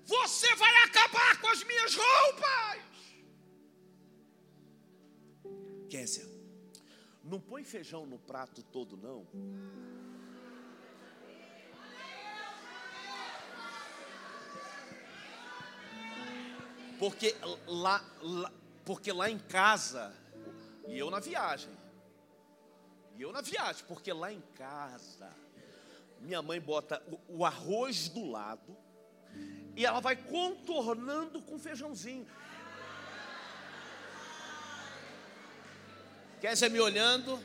Você 0.05 0.55
vai 0.55 0.73
acabar 0.85 1.41
com 1.41 1.47
as 1.49 1.61
minhas 1.65 1.93
roupas! 1.93 2.79
Késia, 5.89 6.25
não 7.21 7.41
põe 7.41 7.65
feijão 7.65 8.05
no 8.05 8.17
prato 8.17 8.63
todo, 8.63 8.95
não. 8.95 9.27
Porque 16.99 17.33
lá, 17.65 18.03
lá, 18.21 18.51
porque 18.83 19.11
lá 19.13 19.29
em 19.29 19.39
casa, 19.39 20.13
e 20.87 20.99
eu 20.99 21.09
na 21.09 21.21
viagem, 21.21 21.71
e 23.17 23.21
eu 23.21 23.31
na 23.31 23.41
viagem, 23.41 23.83
porque 23.87 24.11
lá 24.11 24.31
em 24.33 24.43
casa, 24.57 25.31
minha 26.19 26.41
mãe 26.41 26.59
bota 26.59 27.01
o, 27.07 27.39
o 27.39 27.45
arroz 27.45 28.09
do 28.09 28.29
lado 28.29 28.75
e 29.75 29.85
ela 29.85 30.01
vai 30.01 30.17
contornando 30.17 31.41
com 31.41 31.57
feijãozinho. 31.57 32.27
Kézia 36.41 36.69
me 36.69 36.81
olhando 36.81 37.39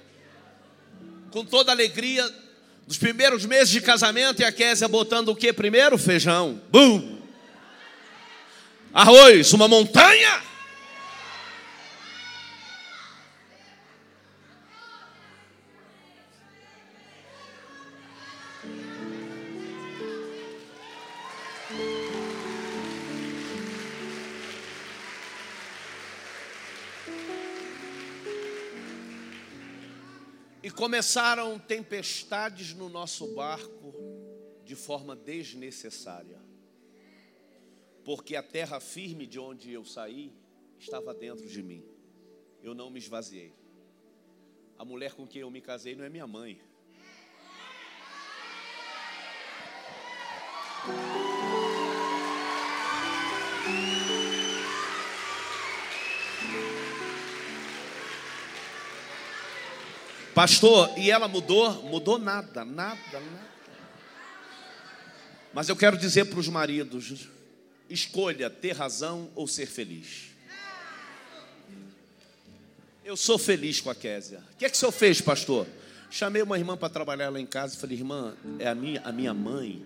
com 1.31 1.45
toda 1.45 1.71
alegria 1.71 2.29
dos 2.87 2.99
primeiros 2.99 3.45
meses 3.45 3.71
de 3.71 3.81
casamento 3.81 4.43
e 4.43 4.45
a 4.45 4.53
Kézia 4.53 4.89
botando 4.89 5.29
o 5.29 5.37
que 5.37 5.53
primeiro? 5.53 5.97
Feijão. 5.97 6.61
Bum! 6.71 7.14
Arroz, 8.95 9.53
uma 9.53 9.67
montanha. 9.67 10.45
começaram 30.75 31.59
tempestades 31.59 32.75
no 32.75 32.89
nosso 32.89 33.29
barco 33.35 33.95
de 34.65 34.75
forma 34.75 35.17
desnecessária. 35.17 36.44
Porque 38.05 38.37
a 38.37 38.43
terra 38.43 38.79
firme 38.81 39.27
de 39.27 39.39
onde 39.39 39.73
eu 39.73 39.85
saí 39.85 40.33
estava 40.79 41.15
dentro 41.15 41.49
de 41.49 41.63
mim. 41.63 41.83
Eu 42.63 42.75
não 42.75 42.91
me 42.91 42.99
esvaziei. 42.99 43.55
A 44.79 44.85
mulher 44.85 45.15
com 45.15 45.27
quem 45.27 45.43
eu 45.43 45.51
me 45.51 45.61
casei 45.61 45.95
não 45.95 46.05
é 46.05 46.09
minha 46.09 46.27
mãe. 46.27 46.61
Pastor, 60.35 60.91
e 60.99 61.11
ela 61.11 61.29
mudou? 61.29 61.73
Mudou 61.85 62.19
nada, 62.19 62.65
nada, 62.65 62.99
nada. 63.13 63.55
Mas 65.55 65.69
eu 65.69 65.77
quero 65.77 65.97
dizer 65.97 66.25
para 66.27 66.41
os 66.41 66.49
maridos: 66.49 67.29
escolha 67.95 68.51
ter 68.51 68.73
razão 68.73 69.31
ou 69.35 69.47
ser 69.47 69.67
feliz. 69.67 70.31
Eu 73.05 73.17
sou 73.17 73.39
feliz 73.39 73.81
com 73.81 73.91
a 73.91 73.95
Késia. 73.95 74.43
O 74.55 74.57
que 74.57 74.65
é 74.65 74.71
que 74.71 74.77
o 74.77 74.79
senhor 74.79 74.93
fez, 74.93 75.21
pastor? 75.21 75.67
Chamei 76.11 76.43
uma 76.43 76.59
irmã 76.59 76.77
para 76.77 76.89
trabalhar 76.89 77.29
lá 77.29 77.41
em 77.41 77.47
casa 77.47 77.77
falei, 77.77 77.97
irmã, 77.97 78.35
é 78.59 78.69
a 78.69 78.75
minha, 78.75 79.01
a 79.03 79.13
minha 79.13 79.35
mãe. 79.35 79.85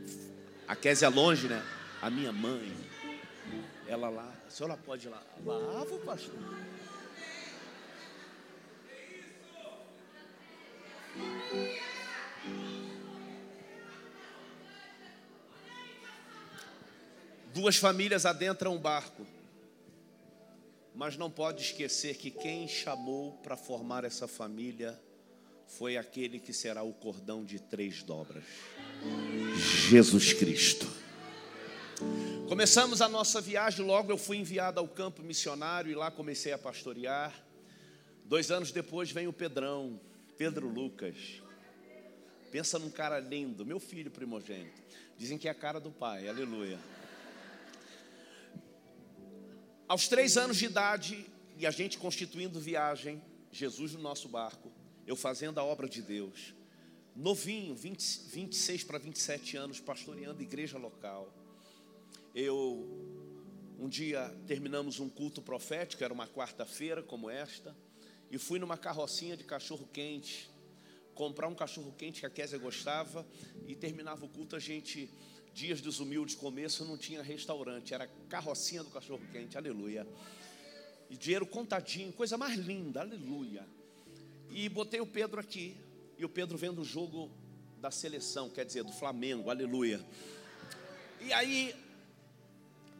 A 0.66 0.76
Késia 0.76 1.06
é 1.06 1.08
longe, 1.08 1.48
né? 1.48 1.62
A 2.02 2.10
minha 2.10 2.32
mãe. 2.32 2.72
Ela 3.86 4.08
lá, 4.08 4.32
a 4.46 4.50
senhora 4.50 4.76
pode 4.76 5.06
ir 5.06 5.10
lá. 5.10 5.22
Lavo, 5.44 5.98
pastor. 6.00 6.34
Duas 17.58 17.74
famílias 17.74 18.24
adentram 18.24 18.76
o 18.76 18.78
barco, 18.78 19.26
mas 20.94 21.16
não 21.16 21.28
pode 21.28 21.60
esquecer 21.60 22.14
que 22.16 22.30
quem 22.30 22.68
chamou 22.68 23.32
para 23.42 23.56
formar 23.56 24.04
essa 24.04 24.28
família 24.28 24.96
foi 25.66 25.96
aquele 25.96 26.38
que 26.38 26.52
será 26.52 26.84
o 26.84 26.92
cordão 26.92 27.44
de 27.44 27.58
três 27.58 28.00
dobras: 28.04 28.44
Jesus 29.80 30.32
Cristo. 30.34 30.86
Começamos 32.48 33.02
a 33.02 33.08
nossa 33.08 33.40
viagem, 33.40 33.84
logo 33.84 34.12
eu 34.12 34.16
fui 34.16 34.36
enviado 34.36 34.78
ao 34.78 34.86
campo 34.86 35.20
missionário 35.20 35.90
e 35.90 35.96
lá 35.96 36.12
comecei 36.12 36.52
a 36.52 36.58
pastorear. 36.58 37.34
Dois 38.24 38.52
anos 38.52 38.70
depois 38.70 39.10
vem 39.10 39.26
o 39.26 39.32
Pedrão, 39.32 40.00
Pedro 40.36 40.68
Lucas. 40.68 41.42
Pensa 42.52 42.78
num 42.78 42.88
cara 42.88 43.18
lindo, 43.18 43.66
meu 43.66 43.80
filho 43.80 44.12
primogênito. 44.12 44.80
Dizem 45.18 45.36
que 45.36 45.48
é 45.48 45.50
a 45.50 45.54
cara 45.54 45.80
do 45.80 45.90
pai, 45.90 46.28
aleluia. 46.28 46.78
Aos 49.88 50.07
três 50.07 50.37
anos 50.37 50.59
de 50.59 50.66
idade, 50.66 51.25
e 51.57 51.66
a 51.66 51.71
gente 51.71 51.97
constituindo 51.97 52.61
viagem, 52.61 53.23
Jesus 53.50 53.95
no 53.95 54.02
nosso 54.02 54.28
barco, 54.28 54.71
eu 55.07 55.16
fazendo 55.16 55.59
a 55.59 55.64
obra 55.64 55.88
de 55.88 56.02
Deus, 56.02 56.54
novinho, 57.16 57.75
20, 57.75 58.25
26 58.28 58.85
para 58.85 58.99
27 58.99 59.57
anos, 59.57 59.80
pastoreando 59.80 60.42
igreja 60.42 60.76
local. 60.76 61.33
Eu, 62.35 62.87
um 63.78 63.88
dia, 63.88 64.28
terminamos 64.47 65.00
um 65.00 65.09
culto 65.09 65.40
profético, 65.40 66.04
era 66.04 66.12
uma 66.12 66.28
quarta-feira 66.28 67.02
como 67.02 67.30
esta, 67.30 67.75
e 68.30 68.37
fui 68.37 68.59
numa 68.59 68.76
carrocinha 68.76 69.38
de 69.38 69.45
cachorro 69.45 69.88
quente 69.90 70.50
comprar 71.18 71.49
um 71.49 71.54
cachorro 71.54 71.92
quente 71.99 72.21
que 72.21 72.26
a 72.26 72.30
Késia 72.30 72.59
gostava 72.59 73.26
e 73.66 73.75
terminava 73.75 74.25
o 74.25 74.28
culto 74.28 74.54
a 74.54 74.61
gente 74.61 75.11
dias 75.58 75.80
dos 75.80 75.98
humildes 75.98 76.36
começo 76.36 76.84
não 76.84 76.96
tinha 76.96 77.20
restaurante, 77.20 77.92
era 77.92 78.06
carrocinha 78.28 78.84
do 78.84 78.90
cachorro 78.90 79.20
quente, 79.32 79.58
aleluia. 79.58 80.06
E 81.10 81.16
dinheiro 81.16 81.44
contadinho, 81.44 82.12
coisa 82.12 82.38
mais 82.38 82.56
linda, 82.56 83.00
aleluia. 83.00 83.66
E 84.50 84.68
botei 84.68 85.00
o 85.00 85.06
Pedro 85.06 85.40
aqui, 85.40 85.76
e 86.16 86.24
o 86.24 86.28
Pedro 86.28 86.56
vendo 86.56 86.82
o 86.82 86.84
jogo 86.84 87.28
da 87.80 87.90
seleção, 87.90 88.48
quer 88.48 88.64
dizer, 88.64 88.84
do 88.84 88.92
Flamengo, 88.92 89.50
aleluia. 89.50 90.00
E 91.20 91.32
aí, 91.32 91.74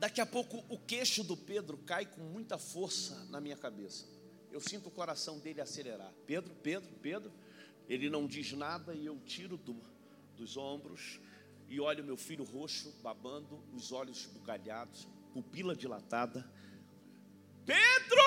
daqui 0.01 0.21
a 0.21 0.27
pouco, 0.27 0.65
o 0.69 0.79
queixo 0.81 1.23
do 1.23 1.37
Pedro 1.37 1.79
cai 1.79 2.07
com 2.07 2.23
muita 2.23 2.59
força 2.59 3.25
na 3.31 3.41
minha 3.41 3.57
cabeça. 3.57 4.05
Eu 4.51 4.61
sinto 4.61 4.89
o 4.89 4.91
coração 4.91 5.39
dele 5.39 5.61
acelerar. 5.61 6.13
Pedro, 6.27 6.53
Pedro, 6.57 6.91
Pedro. 7.01 7.33
Ele 7.89 8.11
não 8.11 8.27
diz 8.27 8.53
nada 8.53 8.95
e 8.95 9.07
eu 9.07 9.17
tiro 9.25 9.57
do, 9.57 9.77
dos 10.37 10.57
ombros 10.57 11.21
e 11.69 11.79
olho 11.81 12.03
meu 12.03 12.17
filho 12.17 12.45
roxo, 12.45 12.93
babando, 13.03 13.63
os 13.75 13.93
olhos 13.93 14.27
bugalhados, 14.27 15.07
pupila 15.33 15.77
dilatada. 15.77 16.51
Pedro! 17.65 18.23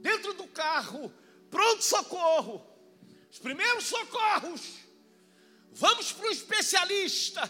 Dentro 0.00 0.34
do 0.34 0.46
carro, 0.48 1.12
pronto 1.50 1.82
socorro. 1.82 2.66
Os 3.30 3.38
primeiros 3.38 3.84
socorros. 3.84 4.78
Vamos 5.72 6.12
para 6.12 6.26
o 6.26 6.30
especialista. 6.30 7.42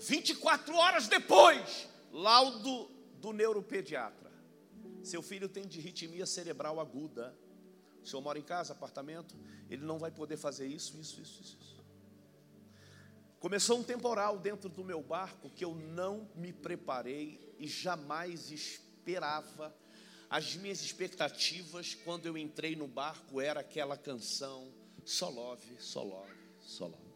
24 0.00 0.74
horas 0.74 1.08
depois, 1.08 1.88
laudo 2.12 2.88
do 3.20 3.32
neuropediatra. 3.32 4.32
Seu 5.02 5.22
filho 5.22 5.48
tem 5.48 5.66
dirritmia 5.66 6.24
cerebral 6.24 6.80
aguda. 6.80 7.36
O 8.02 8.06
senhor 8.06 8.22
mora 8.22 8.38
em 8.38 8.42
casa, 8.42 8.72
apartamento? 8.72 9.36
Ele 9.68 9.84
não 9.84 9.98
vai 9.98 10.10
poder 10.10 10.36
fazer 10.36 10.66
isso, 10.66 10.98
isso, 10.98 11.20
isso, 11.20 11.42
isso. 11.42 11.77
Começou 13.40 13.78
um 13.78 13.84
temporal 13.84 14.36
dentro 14.36 14.68
do 14.68 14.84
meu 14.84 15.00
barco 15.00 15.48
que 15.50 15.64
eu 15.64 15.72
não 15.72 16.28
me 16.34 16.52
preparei 16.52 17.54
e 17.56 17.68
jamais 17.68 18.50
esperava. 18.50 19.72
As 20.28 20.56
minhas 20.56 20.82
expectativas 20.82 21.94
quando 21.94 22.26
eu 22.26 22.36
entrei 22.36 22.74
no 22.74 22.88
barco 22.88 23.40
era 23.40 23.60
aquela 23.60 23.96
canção 23.96 24.74
Solove, 25.04 25.80
Solove, 25.80 26.32
Solove. 26.60 27.08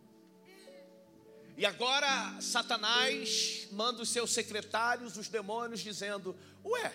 E 1.56 1.66
agora 1.66 2.40
Satanás 2.40 3.66
manda 3.72 4.00
os 4.00 4.08
seus 4.08 4.32
secretários, 4.32 5.16
os 5.16 5.28
demônios, 5.28 5.80
dizendo: 5.80 6.36
Ué, 6.64 6.94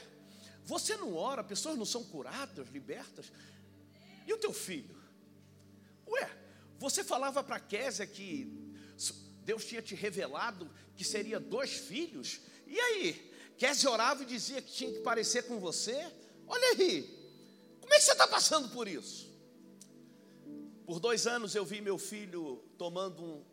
você 0.64 0.96
não 0.96 1.14
ora, 1.14 1.44
pessoas 1.44 1.78
não 1.78 1.86
são 1.86 2.04
curadas, 2.06 2.70
libertas? 2.70 3.32
E 4.26 4.34
o 4.34 4.38
teu 4.38 4.54
filho? 4.54 4.98
Ué, 6.08 6.32
você 6.80 7.04
falava 7.04 7.44
para 7.44 7.60
Késia 7.60 8.08
que 8.08 8.57
Deus 9.48 9.64
tinha 9.64 9.82
te 9.82 9.96
revelado 9.96 10.70
que 10.94 11.06
seria 11.06 11.40
dois 11.40 11.72
filhos. 11.72 12.42
E 12.68 12.78
aí? 12.78 13.32
Kézia 13.58 13.90
orava 13.90 14.24
e 14.24 14.26
dizia 14.26 14.62
que 14.62 14.74
tinha 14.74 14.92
que 14.92 15.00
parecer 15.00 15.44
com 15.44 15.58
você? 15.58 15.96
Olha 16.46 16.68
aí. 16.72 16.94
Como 17.80 17.94
é 17.94 17.98
que 17.98 18.04
você 18.04 18.12
está 18.12 18.28
passando 18.28 18.68
por 18.68 18.90
isso? 18.90 19.26
Por 20.86 21.00
dois 21.00 21.26
anos 21.26 21.56
eu 21.56 21.64
vi 21.64 21.80
meu 21.80 21.98
filho 21.98 22.62
tomando 22.78 23.24
um, 23.24 23.46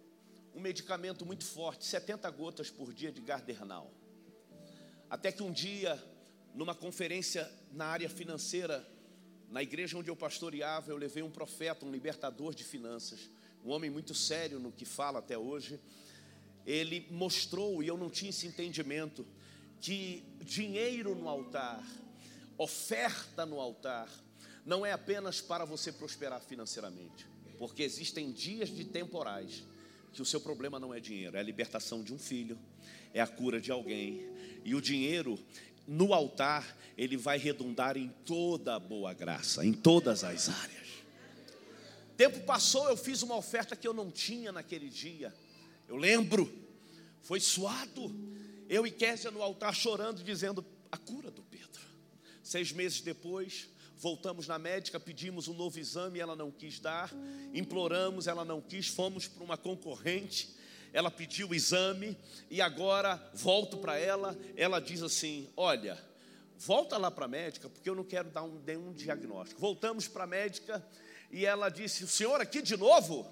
um 0.57 0.61
medicamento 0.61 1.25
muito 1.25 1.45
forte, 1.45 1.85
70 1.85 2.29
gotas 2.33 2.71
por 2.71 2.93
dia 2.93 3.13
de 3.13 3.21
Gardernal. 3.21 3.89
Até 5.09 5.31
que 5.31 5.45
um 5.45 5.53
dia, 5.53 6.03
numa 6.57 6.75
conferência 6.75 7.49
na 7.71 7.87
área 7.87 8.11
financeira, 8.11 8.85
na 9.49 9.63
igreja 9.63 9.97
onde 9.97 10.11
eu 10.11 10.17
pastoreava, 10.17 10.91
eu 10.91 10.97
levei 10.97 11.23
um 11.23 11.31
profeta, 11.31 11.87
um 11.87 11.93
libertador 11.93 12.53
de 12.53 12.65
finanças 12.65 13.31
um 13.65 13.71
homem 13.71 13.91
muito 13.91 14.15
sério 14.15 14.59
no 14.59 14.71
que 14.71 14.85
fala 14.85 15.21
até 15.21 15.39
hoje, 15.39 15.81
ele 16.67 17.07
mostrou, 17.11 17.83
e 17.83 17.87
eu 17.87 17.97
não 17.97 18.11
tinha 18.11 18.31
esse 18.31 18.47
entendimento, 18.47 19.27
que 19.81 20.23
dinheiro 20.41 21.15
no 21.15 21.29
altar, 21.29 21.83
oferta 22.59 23.47
no 23.47 23.59
altar, 23.61 24.09
não 24.65 24.85
é 24.85 24.93
apenas 24.93 25.41
para 25.41 25.65
você 25.65 25.91
prosperar 25.91 26.41
financeiramente, 26.41 27.27
porque 27.59 27.83
existem 27.83 28.33
dias 28.33 28.69
de 28.69 28.85
temporais 28.85 29.65
que 30.13 30.23
o 30.23 30.25
seu 30.25 30.41
problema 30.41 30.79
não 30.79 30.95
é 30.95 31.01
dinheiro, 31.01 31.37
é 31.37 31.41
a 31.41 31.43
libertação 31.43 32.03
de 32.03 32.13
um 32.13 32.19
filho, 32.19 32.59
é 33.13 33.21
a 33.21 33.27
cura 33.27 33.61
de 33.61 33.71
alguém, 33.71 34.27
e 34.65 34.75
o 34.75 34.81
dinheiro 34.81 35.39
no 35.87 36.15
altar, 36.15 36.77
ele 36.97 37.17
vai 37.17 37.39
redundar 37.39 37.97
em 37.97 38.09
toda 38.25 38.77
a 38.77 38.79
boa 38.79 39.13
graça, 39.13 39.65
em 39.65 39.73
todas 39.73 40.25
as 40.25 40.49
áreas. 40.49 40.84
Tempo 42.17 42.41
passou, 42.41 42.89
eu 42.89 42.97
fiz 42.97 43.23
uma 43.23 43.37
oferta 43.37 43.75
que 43.75 43.87
eu 43.87 43.93
não 43.93 44.11
tinha 44.11 44.53
naquele 44.53 44.89
dia. 44.89 45.35
Eu 45.89 45.97
lembro, 45.97 46.53
foi 47.23 47.41
suado. 47.41 48.15
Eu 48.69 48.87
e 48.87 48.91
Késia 48.91 49.31
no 49.31 49.43
altar 49.43 49.75
chorando, 49.75 50.23
dizendo 50.23 50.65
a 50.91 50.97
cura 50.97 51.31
do 51.31 51.43
Pedro. 51.43 51.83
Seis 52.43 52.71
meses 52.73 53.01
depois, 53.01 53.69
voltamos 53.97 54.47
na 54.47 54.59
médica, 54.59 55.01
pedimos 55.01 55.49
um 55.49 55.55
novo 55.55 55.79
exame, 55.79 56.21
ela 56.21 56.37
não 56.37 56.51
quis 56.51 56.79
dar. 56.79 57.11
Imploramos, 57.53 58.27
ela 58.27 58.45
não 58.45 58.61
quis. 58.61 58.87
Fomos 58.87 59.27
para 59.27 59.43
uma 59.43 59.57
concorrente, 59.57 60.55
ela 60.93 61.11
pediu 61.11 61.49
o 61.49 61.55
exame 61.55 62.17
e 62.49 62.61
agora 62.61 63.21
volto 63.35 63.79
para 63.79 63.99
ela. 63.99 64.39
Ela 64.57 64.81
diz 64.81 65.03
assim: 65.03 65.49
Olha, 65.57 65.99
volta 66.57 66.97
lá 66.97 67.11
para 67.11 67.25
a 67.25 67.29
médica, 67.29 67.69
porque 67.69 67.91
eu 67.91 67.95
não 67.95 68.05
quero 68.05 68.31
dar 68.31 68.45
um, 68.45 68.61
nenhum 68.65 68.93
diagnóstico. 68.93 69.61
Voltamos 69.61 70.07
para 70.07 70.25
a 70.25 70.29
médica 70.29 70.87
e 71.35 71.45
ela 71.45 71.69
disse: 71.69 72.05
O 72.05 72.09
senhor 72.09 72.41
aqui 72.41 72.63
de 72.63 72.77
novo? 72.77 73.27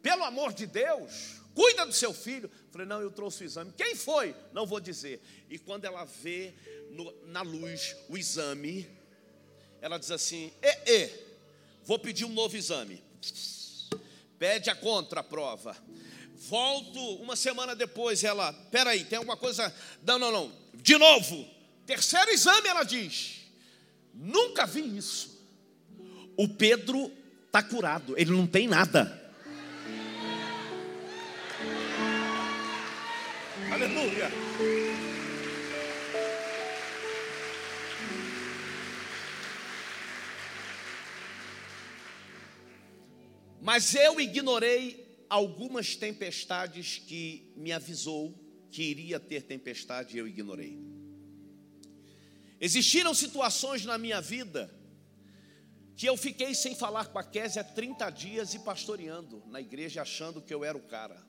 Pelo 0.00 0.24
amor 0.24 0.54
de 0.54 0.66
Deus, 0.66 1.42
cuida 1.54 1.84
do 1.84 1.92
seu 1.92 2.14
filho. 2.14 2.50
falei: 2.70 2.86
Não, 2.86 3.02
eu 3.02 3.10
trouxe 3.10 3.44
o 3.44 3.46
exame. 3.46 3.70
Quem 3.76 3.94
foi? 3.94 4.34
Não 4.54 4.64
vou 4.64 4.80
dizer. 4.80 5.22
E 5.50 5.58
quando 5.58 5.84
ela 5.84 6.06
vê 6.06 6.54
no, 6.90 7.14
na 7.26 7.42
luz 7.42 7.94
o 8.08 8.16
exame, 8.16 8.88
ela 9.82 9.98
diz 9.98 10.10
assim: 10.10 10.50
E, 10.62 10.90
e, 10.90 11.10
vou 11.84 11.98
pedir 11.98 12.24
um 12.24 12.32
novo 12.32 12.56
exame. 12.56 13.04
Pede 14.38 14.70
a 14.70 14.74
contraprova. 14.74 15.76
Volto 16.34 17.16
uma 17.16 17.36
semana 17.36 17.76
depois, 17.76 18.24
ela, 18.24 18.54
peraí, 18.70 19.04
tem 19.04 19.18
alguma 19.18 19.36
coisa? 19.36 19.74
Não, 20.02 20.18
não, 20.18 20.32
não. 20.32 20.52
De 20.72 20.96
novo. 20.96 21.46
Terceiro 21.84 22.30
exame, 22.30 22.68
ela 22.68 22.84
diz: 22.84 23.42
Nunca 24.14 24.64
vi 24.64 24.96
isso. 24.96 25.34
O 26.38 26.48
Pedro 26.48 27.12
está 27.56 27.62
curado, 27.62 28.18
ele 28.18 28.32
não 28.32 28.48
tem 28.48 28.66
nada. 28.66 29.22
Aleluia. 33.70 34.28
Mas 43.62 43.94
eu 43.94 44.20
ignorei 44.20 45.24
algumas 45.30 45.94
tempestades 45.94 46.98
que 47.06 47.52
me 47.54 47.70
avisou 47.70 48.34
que 48.72 48.82
iria 48.82 49.20
ter 49.20 49.42
tempestade 49.42 50.16
e 50.16 50.18
eu 50.18 50.26
ignorei. 50.26 50.76
Existiram 52.60 53.14
situações 53.14 53.84
na 53.84 53.96
minha 53.96 54.20
vida 54.20 54.68
que 55.96 56.06
eu 56.06 56.16
fiquei 56.16 56.54
sem 56.54 56.74
falar 56.74 57.06
com 57.06 57.18
a 57.18 57.24
Késia 57.24 57.62
30 57.62 58.10
dias 58.10 58.54
e 58.54 58.58
pastoreando 58.58 59.42
na 59.46 59.60
igreja, 59.60 60.02
achando 60.02 60.42
que 60.42 60.52
eu 60.52 60.64
era 60.64 60.76
o 60.76 60.82
cara, 60.82 61.24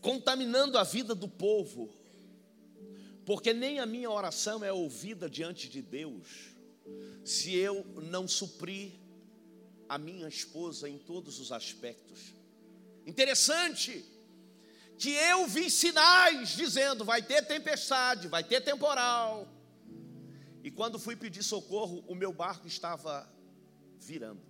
contaminando 0.00 0.78
a 0.78 0.84
vida 0.84 1.14
do 1.14 1.28
povo, 1.28 1.92
porque 3.24 3.52
nem 3.52 3.80
a 3.80 3.86
minha 3.86 4.10
oração 4.10 4.62
é 4.62 4.72
ouvida 4.72 5.28
diante 5.28 5.68
de 5.68 5.82
Deus, 5.82 6.54
se 7.24 7.56
eu 7.56 7.84
não 8.02 8.28
suprir 8.28 8.92
a 9.88 9.98
minha 9.98 10.28
esposa 10.28 10.88
em 10.88 10.98
todos 10.98 11.40
os 11.40 11.50
aspectos. 11.50 12.34
Interessante 13.04 14.04
que 14.96 15.10
eu 15.10 15.46
vi 15.48 15.68
sinais 15.70 16.50
dizendo: 16.50 17.04
vai 17.04 17.20
ter 17.20 17.44
tempestade, 17.44 18.28
vai 18.28 18.44
ter 18.44 18.60
temporal 18.60 19.55
e 20.66 20.70
quando 20.72 20.98
fui 20.98 21.14
pedir 21.14 21.44
socorro, 21.44 22.04
o 22.08 22.14
meu 22.16 22.32
barco 22.32 22.66
estava 22.66 23.24
virando. 24.00 24.42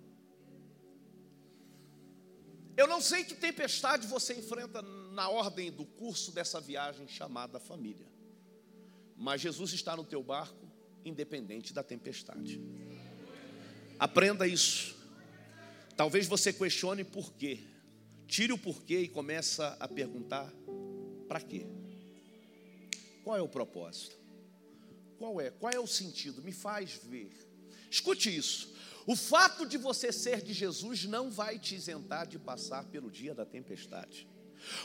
Eu 2.75 2.87
não 2.87 2.99
sei 2.99 3.23
que 3.23 3.35
tempestade 3.35 4.07
você 4.07 4.33
enfrenta 4.33 4.81
na 4.81 5.29
ordem 5.29 5.71
do 5.71 5.85
curso 5.85 6.31
dessa 6.31 6.59
viagem 6.59 7.07
chamada 7.07 7.59
família. 7.59 8.07
Mas 9.15 9.41
Jesus 9.41 9.73
está 9.73 9.95
no 9.95 10.03
teu 10.03 10.23
barco, 10.23 10.67
independente 11.05 11.71
da 11.71 11.83
tempestade. 11.83 12.59
Aprenda 13.99 14.47
isso. 14.47 14.95
Talvez 15.95 16.25
você 16.25 16.51
questione 16.51 17.03
por 17.03 17.31
quê. 17.33 17.59
Tire 18.25 18.51
o 18.51 18.57
porquê 18.57 19.01
e 19.01 19.07
começa 19.07 19.77
a 19.79 19.87
perguntar 19.87 20.51
para 21.27 21.41
quê? 21.41 21.67
Qual 23.23 23.37
é 23.37 23.41
o 23.43 23.47
propósito? 23.47 24.26
Qual 25.17 25.41
é? 25.41 25.49
Qual 25.49 25.71
é 25.71 25.79
o 25.79 25.87
sentido? 25.87 26.41
Me 26.41 26.51
faz 26.51 26.99
ver. 27.03 27.31
Escute 27.89 28.35
isso. 28.35 28.73
O 29.05 29.15
fato 29.15 29.65
de 29.65 29.77
você 29.77 30.11
ser 30.11 30.41
de 30.41 30.53
Jesus 30.53 31.05
não 31.05 31.31
vai 31.31 31.57
te 31.57 31.75
isentar 31.75 32.27
de 32.27 32.37
passar 32.37 32.83
pelo 32.85 33.09
dia 33.09 33.33
da 33.33 33.45
tempestade. 33.45 34.27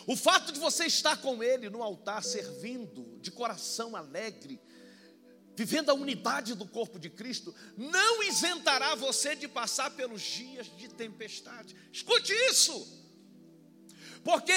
O 0.07 0.17
fato 0.17 0.53
de 0.53 0.61
você 0.61 0.87
estar 0.87 1.17
com 1.21 1.43
Ele 1.43 1.69
no 1.69 1.83
altar, 1.83 2.23
servindo 2.23 3.19
de 3.21 3.31
coração 3.31 3.97
alegre, 3.97 4.61
vivendo 5.57 5.91
a 5.91 5.95
unidade 5.95 6.55
do 6.55 6.67
corpo 6.67 6.99
de 6.99 7.11
Cristo, 7.11 7.55
não 7.77 8.23
isentará 8.23 8.95
você 8.95 9.35
de 9.35 9.49
passar 9.49 9.91
pelos 9.91 10.23
dias 10.23 10.67
de 10.77 10.89
tempestade. 10.89 11.77
Escute 11.93 12.33
isso, 12.33 13.05
porque 14.23 14.53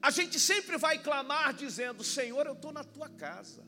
a 0.00 0.10
gente 0.10 0.38
sempre 0.38 0.76
vai 0.76 1.02
clamar 1.02 1.52
dizendo: 1.52 2.04
Senhor, 2.04 2.46
eu 2.46 2.54
estou 2.54 2.72
na 2.72 2.84
tua 2.84 3.08
casa, 3.08 3.66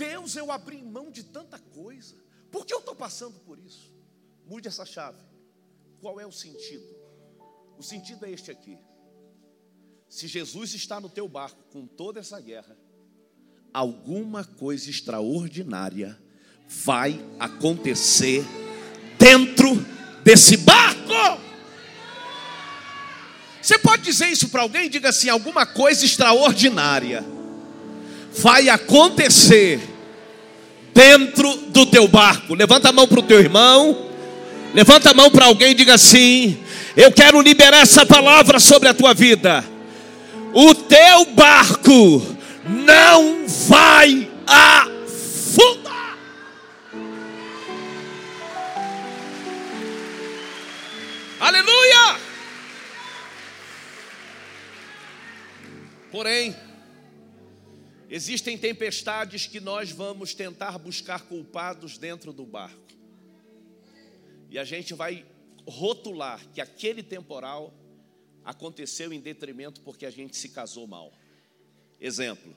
Deus, 0.00 0.34
eu 0.34 0.50
abri 0.50 0.82
mão 0.82 1.10
de 1.10 1.22
tanta 1.22 1.58
coisa, 1.58 2.14
por 2.50 2.64
que 2.64 2.72
eu 2.72 2.78
estou 2.78 2.96
passando 2.96 3.38
por 3.40 3.58
isso? 3.58 3.94
Mude 4.46 4.66
essa 4.66 4.86
chave. 4.86 5.18
Qual 6.00 6.18
é 6.18 6.26
o 6.26 6.32
sentido? 6.32 6.86
O 7.76 7.82
sentido 7.82 8.24
é 8.24 8.30
este 8.30 8.50
aqui. 8.50 8.78
Se 10.08 10.26
Jesus 10.26 10.72
está 10.72 10.98
no 11.00 11.10
teu 11.10 11.28
barco 11.28 11.62
com 11.70 11.86
toda 11.86 12.18
essa 12.18 12.40
guerra, 12.40 12.74
alguma 13.74 14.42
coisa 14.42 14.88
extraordinária 14.88 16.18
vai 16.66 17.22
acontecer 17.38 18.42
dentro 19.18 19.74
desse 20.24 20.56
barco. 20.56 21.12
Você 23.60 23.78
pode 23.78 24.02
dizer 24.02 24.28
isso 24.28 24.48
para 24.48 24.62
alguém? 24.62 24.88
Diga 24.88 25.10
assim: 25.10 25.28
alguma 25.28 25.66
coisa 25.66 26.06
extraordinária 26.06 27.22
vai 28.32 28.70
acontecer 28.70 29.89
dentro 30.94 31.56
do 31.68 31.86
teu 31.86 32.06
barco. 32.08 32.54
Levanta 32.54 32.88
a 32.88 32.92
mão 32.92 33.06
para 33.06 33.20
o 33.20 33.22
teu 33.22 33.40
irmão, 33.40 34.06
levanta 34.74 35.10
a 35.10 35.14
mão 35.14 35.30
para 35.30 35.46
alguém 35.46 35.70
e 35.70 35.74
diga 35.74 35.94
assim: 35.94 36.58
Eu 36.96 37.12
quero 37.12 37.40
liberar 37.40 37.78
essa 37.78 38.04
palavra 38.04 38.60
sobre 38.60 38.88
a 38.88 38.94
tua 38.94 39.14
vida. 39.14 39.64
O 40.52 40.74
teu 40.74 41.26
barco 41.26 42.36
não 42.64 43.46
vai 43.46 44.28
afundar. 44.46 46.16
Aleluia! 51.38 52.16
Porém, 56.10 56.54
existem 58.10 58.58
tempestades 58.58 59.46
que 59.46 59.60
nós 59.60 59.92
vamos 59.92 60.34
tentar 60.34 60.76
buscar 60.78 61.22
culpados 61.22 61.96
dentro 61.96 62.32
do 62.32 62.44
barco. 62.44 62.90
E 64.50 64.58
a 64.58 64.64
gente 64.64 64.92
vai 64.92 65.24
rotular 65.66 66.44
que 66.52 66.60
aquele 66.60 67.02
temporal 67.02 67.72
aconteceu 68.44 69.12
em 69.12 69.20
detrimento 69.20 69.80
porque 69.82 70.04
a 70.04 70.10
gente 70.10 70.36
se 70.36 70.48
casou 70.48 70.86
mal. 70.88 71.12
Exemplo, 72.00 72.56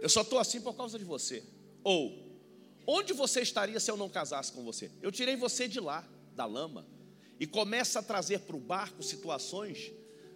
eu 0.00 0.08
só 0.08 0.22
estou 0.22 0.38
assim 0.38 0.60
por 0.60 0.74
causa 0.74 0.98
de 0.98 1.04
você. 1.04 1.44
Ou, 1.84 2.18
onde 2.86 3.12
você 3.12 3.40
estaria 3.40 3.78
se 3.78 3.90
eu 3.90 3.96
não 3.96 4.08
casasse 4.08 4.52
com 4.52 4.64
você? 4.64 4.90
Eu 5.00 5.12
tirei 5.12 5.36
você 5.36 5.68
de 5.68 5.78
lá, 5.78 6.06
da 6.34 6.44
lama, 6.44 6.86
e 7.38 7.46
começa 7.46 8.00
a 8.00 8.02
trazer 8.02 8.40
para 8.40 8.56
o 8.56 8.60
barco 8.60 9.02
situações 9.02 9.92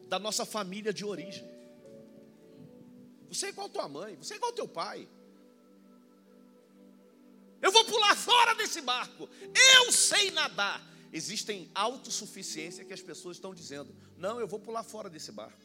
da 0.09 0.19
nossa 0.19 0.45
família 0.45 0.93
de 0.93 1.05
origem. 1.05 1.45
Você 3.29 3.47
é 3.47 3.49
igual 3.51 3.69
tua 3.69 3.89
mãe, 3.89 4.17
você 4.17 4.35
é 4.35 4.37
igual 4.37 4.53
teu 4.53 4.67
pai. 4.67 5.09
Eu 7.61 7.73
vou 7.73 7.85
pular 7.85 8.17
fora 8.17 8.55
desse 8.55 8.81
barco. 8.81 9.29
Eu 9.77 9.93
sei 9.93 10.31
nadar. 10.31 10.87
Existem 11.13 11.71
autossuficiência 11.75 12.85
que 12.85 12.93
as 12.93 13.03
pessoas 13.03 13.37
estão 13.37 13.55
dizendo: 13.55 13.95
não, 14.17 14.39
eu 14.39 14.47
vou 14.47 14.61
pular 14.61 14.83
fora 14.83 15.11
desse 15.11 15.33
barco. 15.33 15.59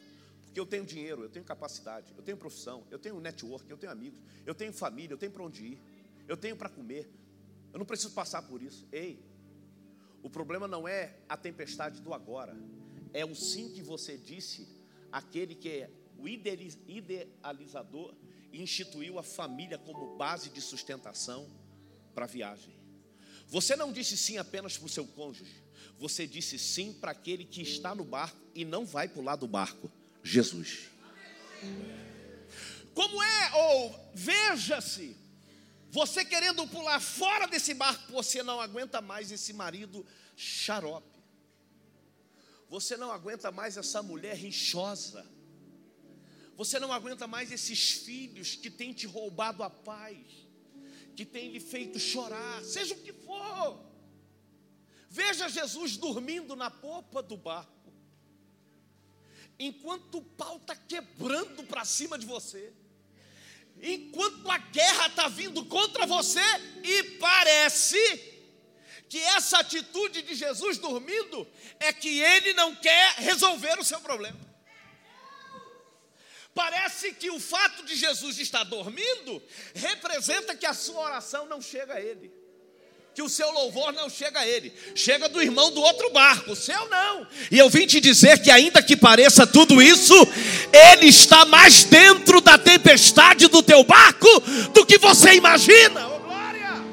Porque 0.46 0.60
eu 0.60 0.66
tenho 0.66 0.86
dinheiro, 0.86 1.24
eu 1.24 1.30
tenho 1.30 1.44
capacidade, 1.44 2.14
eu 2.16 2.24
tenho 2.24 2.38
profissão, 2.38 2.86
eu 2.92 3.00
tenho 3.00 3.20
network, 3.20 3.70
eu 3.70 3.78
tenho 3.78 3.92
amigos, 3.92 4.20
eu 4.46 4.54
tenho 4.54 4.72
família, 4.72 5.14
eu 5.14 5.18
tenho 5.18 5.32
para 5.32 5.44
onde 5.44 5.66
ir, 5.66 5.80
eu 6.28 6.38
tenho 6.38 6.56
para 6.56 6.70
comer. 6.70 7.10
Eu 7.72 7.80
não 7.80 7.86
preciso 7.86 8.12
passar 8.12 8.44
por 8.44 8.62
isso. 8.62 8.88
Ei, 8.92 9.20
o 10.22 10.30
problema 10.30 10.68
não 10.68 10.88
é 10.88 11.16
a 11.28 11.36
tempestade 11.36 12.02
do 12.02 12.14
agora, 12.14 12.56
é 13.14 13.26
o 13.26 13.34
sim 13.36 13.70
que 13.70 13.82
você 13.82 14.16
disse, 14.16 14.68
aquele 15.12 15.56
que 15.56 15.70
é 15.70 15.90
o 16.24 16.28
idealizador 16.88 18.16
instituiu 18.54 19.20
a 19.20 19.24
família 19.24 19.78
como 19.78 20.16
base 20.16 20.50
de 20.50 20.62
sustentação 20.62 21.50
para 22.16 22.24
a 22.24 22.28
viagem. 22.28 22.74
Você 23.48 23.76
não 23.76 23.92
disse 23.92 24.16
sim 24.16 24.38
apenas 24.38 24.78
para 24.78 24.86
o 24.86 24.90
seu 24.90 25.06
cônjuge, 25.06 25.62
você 26.00 26.26
disse 26.26 26.58
sim 26.58 26.94
para 26.94 27.12
aquele 27.12 27.44
que 27.44 27.62
está 27.62 27.94
no 27.94 28.06
barco 28.06 28.40
e 28.56 28.64
não 28.64 28.86
vai 28.86 29.10
pular 29.10 29.36
do 29.36 29.48
barco. 29.48 29.92
Jesus. 30.24 30.88
Como 32.94 33.22
é, 33.22 33.52
ou 33.56 34.12
veja-se, 34.14 35.18
você 35.90 36.24
querendo 36.24 36.66
pular 36.68 37.02
fora 37.02 37.48
desse 37.48 37.74
barco, 37.74 38.14
você 38.14 38.42
não 38.42 38.62
aguenta 38.62 39.02
mais 39.02 39.30
esse 39.30 39.52
marido 39.52 40.06
xarope. 40.38 41.20
Você 42.70 42.96
não 42.96 43.12
aguenta 43.12 43.52
mais 43.52 43.76
essa 43.76 44.02
mulher 44.02 44.38
rixosa. 44.38 45.33
Você 46.56 46.80
não 46.80 46.92
aguenta 46.92 47.28
mais 47.28 47.52
esses 47.52 47.92
filhos 47.92 48.56
que 48.56 48.70
têm 48.70 48.94
te 48.94 49.08
roubado 49.08 49.64
a 49.64 49.70
paz, 49.70 50.18
que 51.16 51.26
têm 51.26 51.52
lhe 51.52 51.60
feito 51.60 52.00
chorar, 52.00 52.64
seja 52.64 52.94
o 52.94 53.00
que 53.00 53.14
for. 53.14 53.84
Veja 55.10 55.50
Jesus 55.50 55.98
dormindo 55.98 56.56
na 56.56 56.72
popa 56.72 57.22
do 57.22 57.38
barco 57.38 57.74
enquanto 59.60 60.18
o 60.18 60.22
pau 60.22 60.58
está 60.58 60.76
quebrando 60.76 61.64
para 61.64 61.86
cima 61.86 62.18
de 62.18 62.26
você, 62.26 62.74
enquanto 63.82 64.50
a 64.50 64.58
guerra 64.58 65.08
está 65.08 65.28
vindo 65.28 65.66
contra 65.66 66.06
você, 66.06 66.42
e 66.84 67.04
parece 67.20 68.32
que 69.10 69.18
essa 69.18 69.60
atitude 69.60 70.24
de 70.24 70.36
Jesus 70.36 70.78
dormindo 70.78 71.48
é 71.80 71.94
que 71.94 72.20
ele 72.20 72.54
não 72.54 72.76
quer 72.76 73.16
resolver 73.16 73.80
o 73.80 73.84
seu 73.84 74.02
problema. 74.02 74.53
Parece 76.54 77.14
que 77.14 77.32
o 77.32 77.40
fato 77.40 77.84
de 77.84 77.96
Jesus 77.96 78.38
estar 78.38 78.64
dormindo 78.64 79.42
representa 79.74 80.56
que 80.56 80.66
a 80.66 80.74
sua 80.74 81.02
oração 81.02 81.48
não 81.48 81.62
chega 81.62 81.96
a 81.96 82.02
ele 82.02 82.32
que 83.14 83.22
o 83.22 83.30
seu 83.30 83.52
louvor 83.52 83.94
não 83.94 84.10
chega 84.10 84.40
a 84.40 84.48
ele, 84.48 84.74
chega 84.96 85.30
do 85.30 85.42
irmão 85.42 85.72
do 85.72 85.82
outro 85.82 86.10
barco, 86.10 86.52
o 86.52 86.56
seu 86.56 86.90
não. 86.90 87.28
E 87.52 87.60
eu 87.60 87.70
vim 87.70 87.86
te 87.86 88.00
dizer 88.00 88.42
que, 88.42 88.50
ainda 88.50 88.82
que 88.82 88.98
pareça 88.98 89.46
tudo 89.46 89.82
isso, 89.82 90.16
ele 90.92 91.08
está 91.08 91.46
mais 91.46 91.84
dentro 91.84 92.42
da 92.42 92.58
tempestade 92.58 93.48
do 93.48 93.62
teu 93.62 93.84
barco 93.84 94.28
do 94.74 94.86
que 94.86 94.98
você 94.98 95.34
imagina. 95.36 96.08
Oh, 96.08 96.20
glória! 96.22 96.84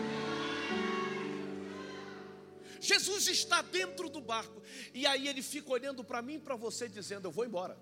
Jesus 2.80 3.28
está 3.28 3.62
dentro 3.62 4.10
do 4.10 4.20
barco, 4.20 4.62
e 4.92 5.06
aí 5.06 5.26
ele 5.26 5.42
fica 5.42 5.72
olhando 5.72 6.04
para 6.04 6.20
mim 6.20 6.34
e 6.34 6.40
para 6.40 6.54
você, 6.54 6.86
dizendo: 6.86 7.28
Eu 7.28 7.32
vou 7.32 7.46
embora, 7.46 7.78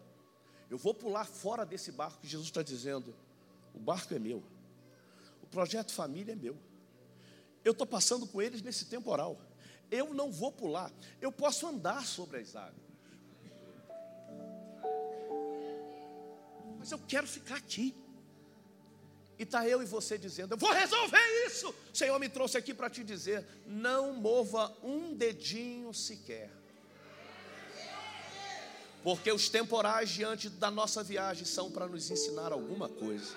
eu 0.70 0.76
vou 0.76 0.92
pular 0.92 1.24
fora 1.24 1.64
desse 1.64 1.90
barco. 1.90 2.26
Jesus 2.26 2.48
está 2.48 2.62
dizendo: 2.62 3.14
O 3.74 3.78
barco 3.78 4.14
é 4.14 4.18
meu, 4.18 4.42
o 5.42 5.46
projeto 5.46 5.92
família 5.92 6.32
é 6.32 6.36
meu. 6.36 6.56
Eu 7.64 7.72
estou 7.72 7.86
passando 7.86 8.26
com 8.26 8.40
eles 8.40 8.62
nesse 8.62 8.86
temporal. 8.86 9.40
Eu 9.90 10.12
não 10.12 10.30
vou 10.30 10.52
pular. 10.52 10.92
Eu 11.20 11.32
posso 11.32 11.66
andar 11.66 12.04
sobre 12.04 12.38
as 12.38 12.54
águas. 12.54 12.88
Mas 16.78 16.92
eu 16.92 16.98
quero 16.98 17.26
ficar 17.26 17.56
aqui. 17.56 17.94
E 19.38 19.44
está 19.44 19.66
eu 19.68 19.82
e 19.82 19.86
você 19.86 20.18
dizendo: 20.18 20.54
Eu 20.54 20.58
vou 20.58 20.72
resolver 20.72 21.46
isso. 21.46 21.74
O 21.92 21.96
Senhor 21.96 22.18
me 22.18 22.28
trouxe 22.28 22.58
aqui 22.58 22.74
para 22.74 22.90
te 22.90 23.04
dizer: 23.04 23.46
Não 23.66 24.14
mova 24.14 24.76
um 24.82 25.14
dedinho 25.14 25.92
sequer. 25.94 26.50
Porque 29.08 29.32
os 29.32 29.48
temporais 29.48 30.10
diante 30.10 30.50
da 30.50 30.70
nossa 30.70 31.02
viagem 31.02 31.46
são 31.46 31.70
para 31.70 31.86
nos 31.86 32.10
ensinar 32.10 32.52
alguma 32.52 32.90
coisa. 32.90 33.34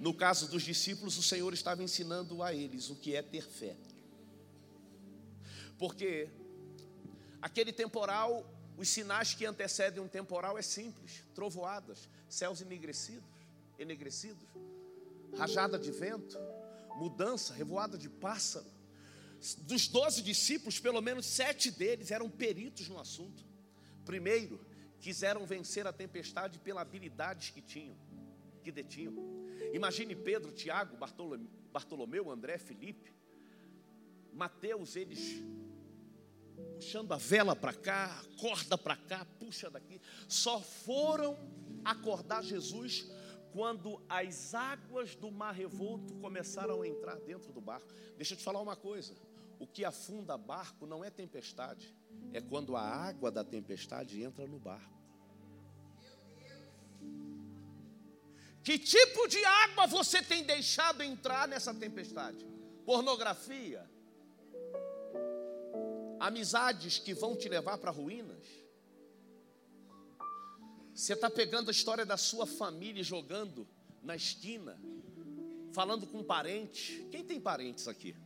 No 0.00 0.12
caso 0.12 0.48
dos 0.48 0.64
discípulos, 0.64 1.16
o 1.16 1.22
Senhor 1.22 1.54
estava 1.54 1.80
ensinando 1.80 2.42
a 2.42 2.52
eles 2.52 2.90
o 2.90 2.96
que 2.96 3.14
é 3.14 3.22
ter 3.22 3.46
fé. 3.46 3.76
Porque 5.78 6.28
aquele 7.40 7.72
temporal, 7.72 8.44
os 8.76 8.88
sinais 8.88 9.32
que 9.32 9.46
antecedem 9.46 10.02
um 10.02 10.08
temporal 10.08 10.58
é 10.58 10.62
simples: 10.62 11.22
trovoadas, 11.36 12.08
céus 12.28 12.60
enegrecidos, 12.60 13.30
enegrecidos, 13.78 14.42
rajada 15.38 15.78
de 15.78 15.92
vento, 15.92 16.36
mudança, 16.96 17.54
revoada 17.54 17.96
de 17.96 18.08
pássaro. 18.08 18.66
Dos 19.58 19.86
doze 19.86 20.20
discípulos, 20.20 20.80
pelo 20.80 21.00
menos 21.00 21.26
sete 21.26 21.70
deles 21.70 22.10
eram 22.10 22.28
peritos 22.28 22.88
no 22.88 22.98
assunto. 22.98 23.51
Primeiro, 24.04 24.60
quiseram 25.00 25.46
vencer 25.46 25.86
a 25.86 25.92
tempestade 25.92 26.58
pela 26.58 26.80
habilidades 26.80 27.50
que 27.50 27.60
tinham, 27.60 27.96
que 28.62 28.70
detinham. 28.70 29.14
Imagine 29.72 30.14
Pedro, 30.14 30.52
Tiago, 30.52 30.96
Bartolomeu, 31.72 32.30
André, 32.30 32.58
Felipe. 32.58 33.12
Mateus, 34.32 34.96
eles 34.96 35.42
puxando 36.76 37.12
a 37.12 37.16
vela 37.16 37.54
para 37.54 37.72
cá, 37.72 38.22
corda 38.40 38.76
para 38.76 38.96
cá, 38.96 39.24
puxa 39.38 39.70
daqui, 39.70 40.00
só 40.28 40.60
foram 40.60 41.38
acordar 41.84 42.42
Jesus 42.42 43.06
quando 43.52 44.02
as 44.08 44.54
águas 44.54 45.14
do 45.14 45.30
mar 45.30 45.52
revolto 45.52 46.14
começaram 46.14 46.82
a 46.82 46.88
entrar 46.88 47.16
dentro 47.20 47.52
do 47.52 47.60
barco. 47.60 47.86
Deixa 48.16 48.34
eu 48.34 48.38
te 48.38 48.42
falar 48.42 48.60
uma 48.60 48.74
coisa: 48.74 49.14
o 49.62 49.66
que 49.66 49.84
afunda 49.84 50.36
barco 50.36 50.86
não 50.86 51.04
é 51.04 51.08
tempestade, 51.08 51.96
é 52.32 52.40
quando 52.40 52.74
a 52.74 52.82
água 52.82 53.30
da 53.30 53.44
tempestade 53.44 54.20
entra 54.20 54.44
no 54.44 54.58
barco. 54.58 55.00
Que 58.64 58.76
tipo 58.76 59.28
de 59.28 59.44
água 59.44 59.86
você 59.86 60.20
tem 60.20 60.42
deixado 60.42 61.00
entrar 61.00 61.46
nessa 61.46 61.72
tempestade? 61.72 62.44
Pornografia? 62.84 63.88
Amizades 66.18 66.98
que 66.98 67.14
vão 67.14 67.36
te 67.36 67.48
levar 67.48 67.78
para 67.78 67.92
ruínas? 67.92 68.44
Você 70.92 71.12
está 71.12 71.30
pegando 71.30 71.68
a 71.68 71.72
história 71.72 72.04
da 72.04 72.16
sua 72.16 72.46
família 72.46 73.00
e 73.00 73.04
jogando 73.04 73.68
na 74.02 74.16
esquina, 74.16 74.76
falando 75.72 76.04
com 76.04 76.24
parente. 76.24 77.06
Quem 77.12 77.24
tem 77.24 77.40
parentes 77.40 77.86
aqui? 77.86 78.16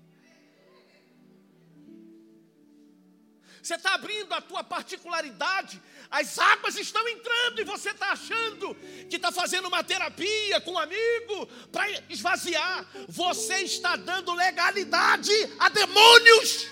Você 3.67 3.75
está 3.75 3.95
abrindo 3.95 4.33
a 4.33 4.41
tua 4.41 4.63
particularidade, 4.63 5.83
as 6.09 6.39
águas 6.39 6.77
estão 6.77 7.07
entrando 7.09 7.61
e 7.61 7.65
você 7.65 7.91
está 7.91 8.13
achando 8.13 8.77
que 9.11 9.17
está 9.17 9.33
fazendo 9.33 9.67
uma 9.67 9.83
terapia 9.83 10.61
com 10.61 10.75
um 10.75 10.79
amigo 10.79 11.47
para 11.73 11.91
esvaziar. 12.09 12.87
Você 13.09 13.63
está 13.63 13.97
dando 13.97 14.33
legalidade 14.35 15.33
a 15.59 15.69
demônios 15.69 16.69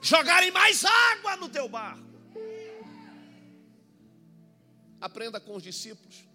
jogarem 0.00 0.52
mais 0.52 0.84
água 0.84 1.34
no 1.38 1.48
teu 1.48 1.68
barco. 1.68 2.06
Aprenda 5.00 5.40
com 5.40 5.56
os 5.56 5.62
discípulos. 5.64 6.29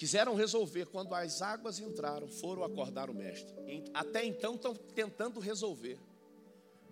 Quiseram 0.00 0.34
resolver, 0.34 0.86
quando 0.86 1.14
as 1.14 1.42
águas 1.42 1.78
entraram, 1.78 2.26
foram 2.26 2.64
acordar 2.64 3.10
o 3.10 3.14
mestre. 3.14 3.52
Até 3.92 4.24
então 4.24 4.54
estão 4.54 4.74
tentando 4.74 5.38
resolver. 5.38 5.98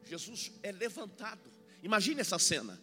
Jesus 0.04 0.52
é 0.62 0.70
levantado. 0.70 1.50
Imagine 1.82 2.20
essa 2.20 2.38
cena. 2.38 2.78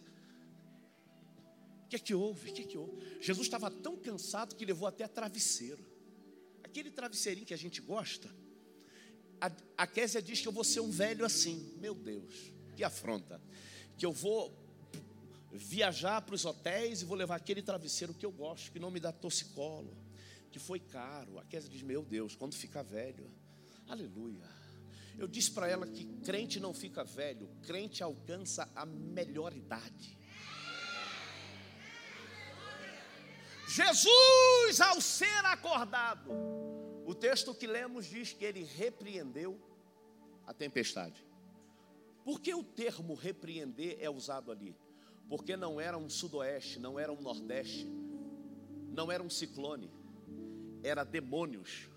O 1.84 1.88
que 1.88 1.94
é 1.94 1.98
que 2.00 2.12
houve? 2.12 2.50
O 2.50 2.52
que 2.52 2.62
é 2.62 2.64
que 2.64 2.76
houve? 2.76 3.22
Jesus 3.22 3.46
estava 3.46 3.70
tão 3.70 3.96
cansado 3.96 4.56
que 4.56 4.64
levou 4.64 4.88
até 4.88 5.06
travesseiro. 5.06 5.86
Aquele 6.64 6.90
travesseirinho 6.90 7.46
que 7.46 7.54
a 7.54 7.56
gente 7.56 7.80
gosta. 7.80 8.28
A, 9.40 9.52
a 9.78 9.86
Késia 9.86 10.20
diz 10.20 10.40
que 10.40 10.48
eu 10.48 10.52
vou 10.52 10.64
ser 10.64 10.80
um 10.80 10.90
velho 10.90 11.24
assim. 11.24 11.72
Meu 11.78 11.94
Deus, 11.94 12.52
que 12.74 12.82
afronta. 12.82 13.40
Que 13.96 14.04
eu 14.04 14.10
vou 14.10 14.52
viajar 15.52 16.20
para 16.22 16.34
os 16.34 16.44
hotéis 16.44 17.02
e 17.02 17.04
vou 17.04 17.16
levar 17.16 17.36
aquele 17.36 17.62
travesseiro 17.62 18.12
que 18.12 18.26
eu 18.26 18.32
gosto, 18.32 18.72
que 18.72 18.80
não 18.80 18.90
me 18.90 18.98
dá 18.98 19.12
torcicolo, 19.12 20.04
que 20.56 20.62
foi 20.62 20.80
caro. 20.80 21.38
A 21.38 21.44
Kézia 21.44 21.68
diz: 21.68 21.82
Meu 21.82 22.02
Deus, 22.02 22.34
quando 22.34 22.54
ficar 22.54 22.82
velho, 22.82 23.30
aleluia. 23.86 24.48
Eu 25.18 25.28
disse 25.28 25.50
para 25.50 25.68
ela 25.68 25.86
que 25.86 26.06
crente 26.24 26.58
não 26.58 26.72
fica 26.72 27.04
velho, 27.04 27.46
crente 27.62 28.02
alcança 28.02 28.66
a 28.74 28.86
melhor 28.86 29.54
idade. 29.54 30.18
Jesus, 33.68 34.80
ao 34.80 34.98
ser 35.00 35.44
acordado, 35.44 36.30
o 37.04 37.14
texto 37.14 37.54
que 37.54 37.66
lemos 37.66 38.06
diz 38.06 38.32
que 38.32 38.44
ele 38.44 38.62
repreendeu 38.62 39.60
a 40.46 40.54
tempestade. 40.54 41.22
Por 42.24 42.40
que 42.40 42.54
o 42.54 42.64
termo 42.64 43.14
repreender 43.14 43.98
é 44.00 44.08
usado 44.08 44.50
ali? 44.50 44.74
porque 45.28 45.56
não 45.56 45.80
era 45.80 45.98
um 45.98 46.08
sudoeste, 46.08 46.78
não 46.78 47.00
era 47.00 47.12
um 47.12 47.20
nordeste, 47.20 47.84
não 48.92 49.10
era 49.10 49.20
um 49.20 49.28
ciclone, 49.28 49.90
era 50.86 51.04
demônios 51.04 51.88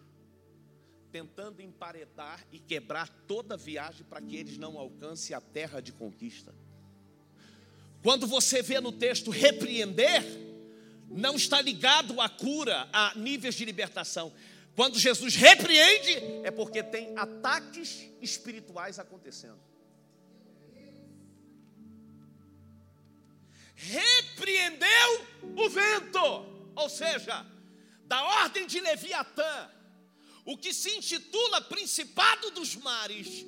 tentando 1.12 1.62
emparedar 1.62 2.46
e 2.52 2.60
quebrar 2.60 3.10
toda 3.28 3.58
viagem 3.58 4.06
para 4.08 4.22
que 4.22 4.36
eles 4.36 4.58
não 4.58 4.78
alcancem 4.78 5.36
a 5.36 5.42
terra 5.42 5.82
de 5.82 5.92
conquista. 5.92 6.54
Quando 8.04 8.28
você 8.28 8.62
vê 8.62 8.80
no 8.80 8.92
texto 8.92 9.32
repreender, 9.32 10.24
não 11.10 11.36
está 11.36 11.62
ligado 11.62 12.22
à 12.22 12.30
cura, 12.30 12.88
a 12.94 13.14
níveis 13.16 13.56
de 13.56 13.66
libertação. 13.66 14.32
Quando 14.76 15.00
Jesus 15.00 15.36
repreende, 15.36 16.14
é 16.44 16.52
porque 16.52 16.84
tem 16.84 17.18
ataques 17.18 18.08
espirituais 18.22 19.00
acontecendo. 19.00 19.70
repreendeu 23.80 25.26
o 25.56 25.70
vento, 25.70 26.20
ou 26.76 26.90
seja, 26.90 27.46
da 28.10 28.24
ordem 28.24 28.66
de 28.66 28.82
Leviatã, 28.82 29.70
o 30.44 30.58
que 30.58 30.74
se 30.74 30.90
intitula 30.98 31.62
Principado 31.62 32.50
dos 32.50 32.76
Mares, 32.76 33.46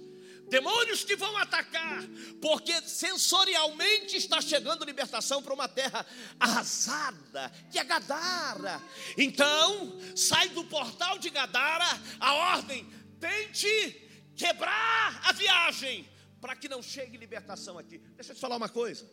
demônios 0.50 1.04
que 1.04 1.16
vão 1.16 1.36
atacar, 1.36 2.04
porque 2.40 2.80
sensorialmente 2.84 4.16
está 4.16 4.40
chegando 4.40 4.86
libertação 4.86 5.42
para 5.42 5.56
uma 5.56 5.68
terra 5.68 6.06
arrasada, 6.40 7.52
que 7.72 7.80
é 7.80 7.84
Gadara. 7.84 8.80
Então, 9.18 10.00
sai 10.16 10.50
do 10.50 10.64
portal 10.66 11.18
de 11.18 11.32
Gadara 11.32 11.88
a 12.20 12.34
ordem: 12.54 12.88
tente 13.20 14.10
quebrar 14.36 15.22
a 15.24 15.32
viagem, 15.32 16.08
para 16.40 16.56
que 16.56 16.70
não 16.70 16.84
chegue 16.84 17.18
libertação 17.18 17.80
aqui. 17.80 17.98
Deixa 17.98 18.34
eu 18.34 18.36
te 18.36 18.42
falar 18.42 18.58
uma 18.58 18.70
coisa. 18.70 19.10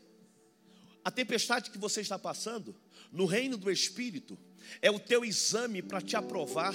A 1.02 1.10
tempestade 1.10 1.70
que 1.70 1.78
você 1.78 2.02
está 2.02 2.18
passando, 2.18 2.78
no 3.10 3.24
reino 3.24 3.56
do 3.56 3.70
Espírito, 3.70 4.38
é 4.80 4.90
o 4.90 4.98
teu 4.98 5.24
exame 5.24 5.82
para 5.82 6.00
te 6.00 6.16
aprovar. 6.16 6.72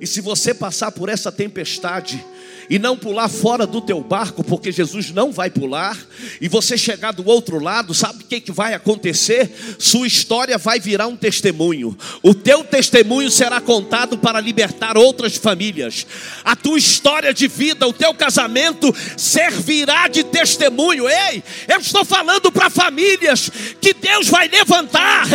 E 0.00 0.06
se 0.06 0.22
você 0.22 0.54
passar 0.54 0.90
por 0.90 1.10
essa 1.10 1.30
tempestade 1.30 2.24
e 2.70 2.78
não 2.78 2.96
pular 2.96 3.28
fora 3.28 3.66
do 3.66 3.82
teu 3.82 4.00
barco, 4.00 4.42
porque 4.42 4.72
Jesus 4.72 5.10
não 5.10 5.30
vai 5.30 5.50
pular, 5.50 5.98
e 6.40 6.48
você 6.48 6.78
chegar 6.78 7.12
do 7.12 7.28
outro 7.28 7.58
lado, 7.58 7.92
sabe 7.92 8.22
o 8.22 8.26
que, 8.26 8.40
que 8.40 8.52
vai 8.52 8.72
acontecer? 8.72 9.52
Sua 9.78 10.06
história 10.06 10.56
vai 10.56 10.80
virar 10.80 11.08
um 11.08 11.16
testemunho. 11.16 11.96
O 12.22 12.34
teu 12.34 12.64
testemunho 12.64 13.30
será 13.30 13.60
contado 13.60 14.16
para 14.16 14.40
libertar 14.40 14.96
outras 14.96 15.36
famílias. 15.36 16.06
A 16.42 16.56
tua 16.56 16.78
história 16.78 17.34
de 17.34 17.48
vida, 17.48 17.86
o 17.86 17.92
teu 17.92 18.14
casamento 18.14 18.94
servirá 19.18 20.08
de 20.08 20.24
testemunho. 20.24 21.06
Ei, 21.06 21.44
eu 21.68 21.80
estou 21.80 22.04
falando 22.04 22.50
para 22.50 22.70
famílias 22.70 23.50
que 23.78 23.92
Deus 23.92 24.28
vai 24.28 24.48
levantar 24.48 25.26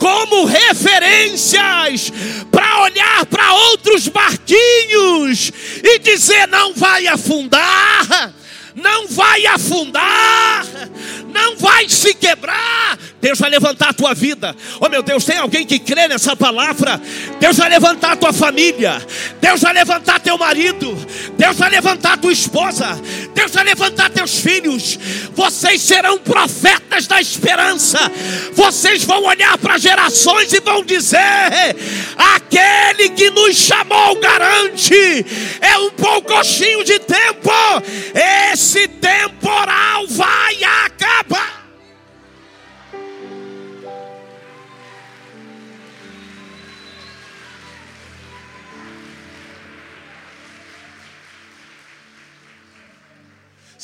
como 0.00 0.46
referência 0.46 1.49
para 2.50 2.82
olhar 2.82 3.26
para 3.26 3.52
outros 3.52 4.08
barquinhos 4.08 5.52
e 5.82 5.98
dizer: 5.98 6.46
não 6.48 6.74
vai 6.74 7.06
afundar, 7.06 8.34
não 8.74 9.08
vai 9.08 9.46
afundar, 9.46 10.64
não 11.32 11.56
vai 11.56 11.88
se 11.88 12.14
quebrar. 12.14 12.98
Deus 13.20 13.38
vai 13.38 13.50
levantar 13.50 13.90
a 13.90 13.92
tua 13.92 14.14
vida. 14.14 14.56
Oh 14.80 14.88
meu 14.88 15.02
Deus, 15.02 15.24
tem 15.24 15.36
alguém 15.36 15.66
que 15.66 15.78
crê 15.78 16.08
nessa 16.08 16.34
palavra? 16.34 17.00
Deus 17.38 17.56
vai 17.58 17.68
levantar 17.68 18.12
a 18.12 18.16
tua 18.16 18.32
família. 18.32 19.04
Deus 19.40 19.60
vai 19.60 19.74
levantar 19.74 20.20
teu 20.20 20.38
marido. 20.38 20.96
Deus 21.36 21.56
vai 21.56 21.68
levantar 21.70 22.16
tua 22.16 22.32
esposa. 22.32 22.98
Deus 23.34 23.52
vai 23.52 23.64
levantar 23.64 24.08
teus 24.10 24.38
filhos. 24.38 24.98
Vocês 25.34 25.82
serão 25.82 26.18
profetas 26.18 27.06
da 27.06 27.20
esperança. 27.20 27.98
Vocês 28.54 29.04
vão 29.04 29.22
olhar 29.24 29.58
para 29.58 29.76
gerações 29.76 30.52
e 30.54 30.60
vão 30.60 30.82
dizer: 30.82 31.18
aquele 32.16 33.10
que 33.10 33.30
nos 33.30 33.56
chamou 33.56 34.18
garante. 34.18 35.26
É 35.60 35.76
um 35.78 35.90
poucochinho 35.90 36.84
de 36.84 36.98
tempo. 37.00 37.50
Esse 38.14 38.29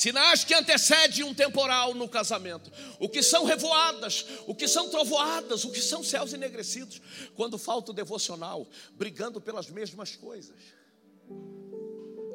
Sinais 0.06 0.44
que 0.44 0.54
antecedem 0.54 1.24
um 1.24 1.34
temporal 1.34 1.92
no 1.92 2.08
casamento. 2.08 2.70
O 3.00 3.08
que 3.08 3.24
são 3.24 3.44
revoadas, 3.44 4.24
o 4.46 4.54
que 4.54 4.68
são 4.68 4.88
trovoadas, 4.88 5.64
o 5.64 5.72
que 5.72 5.80
são 5.80 6.00
céus 6.04 6.32
enegrecidos. 6.32 7.02
Quando 7.34 7.58
falta 7.58 7.90
o 7.90 7.94
devocional, 7.94 8.68
brigando 8.92 9.40
pelas 9.40 9.68
mesmas 9.68 10.14
coisas. 10.14 10.54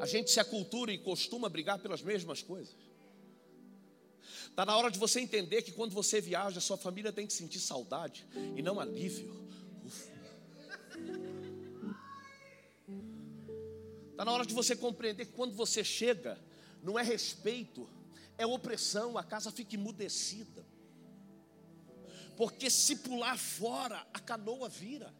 A 0.02 0.06
gente 0.06 0.30
se 0.32 0.38
acultura 0.38 0.92
e 0.92 0.98
costuma 0.98 1.48
brigar 1.48 1.80
pelas 1.80 2.02
mesmas 2.02 2.42
coisas. 2.42 2.76
Está 4.50 4.66
na 4.66 4.76
hora 4.76 4.92
de 4.92 5.00
você 5.00 5.22
entender 5.22 5.62
que 5.62 5.72
quando 5.72 5.94
você 5.94 6.20
viaja, 6.20 6.60
sua 6.60 6.76
família 6.76 7.14
tem 7.14 7.26
que 7.26 7.32
sentir 7.32 7.62
saudade 7.62 8.28
e 8.54 8.62
não 8.62 8.82
alívio. 8.82 9.48
Está 14.12 14.26
na 14.26 14.32
hora 14.34 14.46
de 14.46 14.54
você 14.54 14.76
compreender 14.76 15.26
que 15.26 15.32
quando 15.32 15.56
você 15.56 15.86
chega, 15.86 16.38
não 16.82 16.98
é 16.98 17.04
respeito, 17.04 17.88
é 18.38 18.46
opressão, 18.46 19.18
a 19.18 19.24
casa 19.24 19.52
fica 19.52 19.76
emudecida. 19.76 20.66
Porque 22.36 22.70
se 22.70 22.96
pular 22.98 23.38
fora, 23.38 24.06
a 24.14 24.20
canoa 24.20 24.68
vira. 24.68 25.14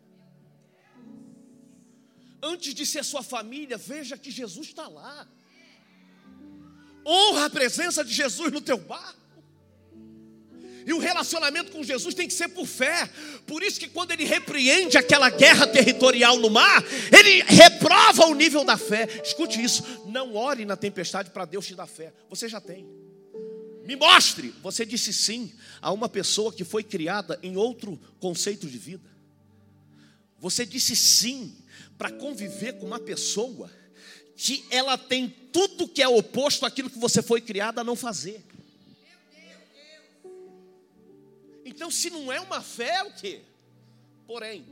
Antes 2.42 2.74
de 2.74 2.86
ser 2.86 3.04
sua 3.06 3.22
família, 3.22 3.78
veja 3.78 4.18
que 4.18 4.32
Jesus 4.32 4.70
está 4.70 4.88
lá. 4.88 5.28
Honra 7.06 7.46
a 7.46 7.50
presença 7.50 8.04
de 8.04 8.12
Jesus 8.12 8.52
no 8.52 8.62
teu 8.62 8.78
barco. 8.78 9.21
E 10.86 10.94
o 10.94 11.00
relacionamento 11.00 11.72
com 11.72 11.84
Jesus 11.84 12.14
tem 12.14 12.28
que 12.28 12.34
ser 12.34 12.50
por 12.50 12.66
fé. 12.66 13.10
Por 13.46 13.64
isso 13.64 13.80
que 13.80 13.88
quando 13.88 14.12
ele 14.12 14.24
repreende 14.24 14.98
aquela 14.98 15.30
guerra 15.30 15.68
territorial 15.68 16.38
no 16.38 16.50
mar, 16.50 16.84
ele 17.12 17.44
reprova 17.44 18.26
o 18.28 18.36
nível 18.36 18.64
da 18.64 18.78
fé. 18.78 19.08
Escute 19.24 19.62
isso, 19.62 19.84
não 20.08 20.36
ore 20.36 20.66
na 20.66 20.76
tempestade 20.76 21.30
para 21.30 21.46
Deus 21.46 21.66
te 21.66 21.76
dar 21.76 21.88
fé. 21.88 22.14
Você 22.30 22.48
já 22.48 22.60
tem. 22.60 22.88
Me 23.86 23.96
mostre. 23.96 24.54
Você 24.62 24.86
disse 24.86 25.12
sim 25.12 25.52
a 25.82 25.92
uma 25.92 26.08
pessoa 26.08 26.54
que 26.54 26.64
foi 26.64 26.84
criada 26.84 27.40
em 27.42 27.58
outro 27.58 28.00
conceito 28.20 28.68
de 28.68 28.78
vida. 28.78 29.10
Você 30.40 30.66
disse 30.66 30.96
sim 30.96 31.56
para 31.98 32.10
conviver 32.10 32.74
com 32.74 32.86
uma 32.86 33.00
pessoa 33.00 33.70
que 34.36 34.66
ela 34.72 34.98
tem 34.98 35.30
tudo 35.52 35.88
que 35.88 36.02
é 36.02 36.08
oposto 36.08 36.66
àquilo 36.66 36.90
que 36.90 36.98
você 36.98 37.22
foi 37.22 37.42
criada 37.42 37.82
a 37.82 37.84
não 37.84 37.96
fazer. 37.96 38.44
Então, 41.82 41.90
se 41.90 42.12
não 42.12 42.32
é 42.32 42.40
uma 42.40 42.62
fé, 42.62 42.98
é 42.98 43.04
o 43.04 43.12
quê? 43.12 43.42
Porém, 44.28 44.64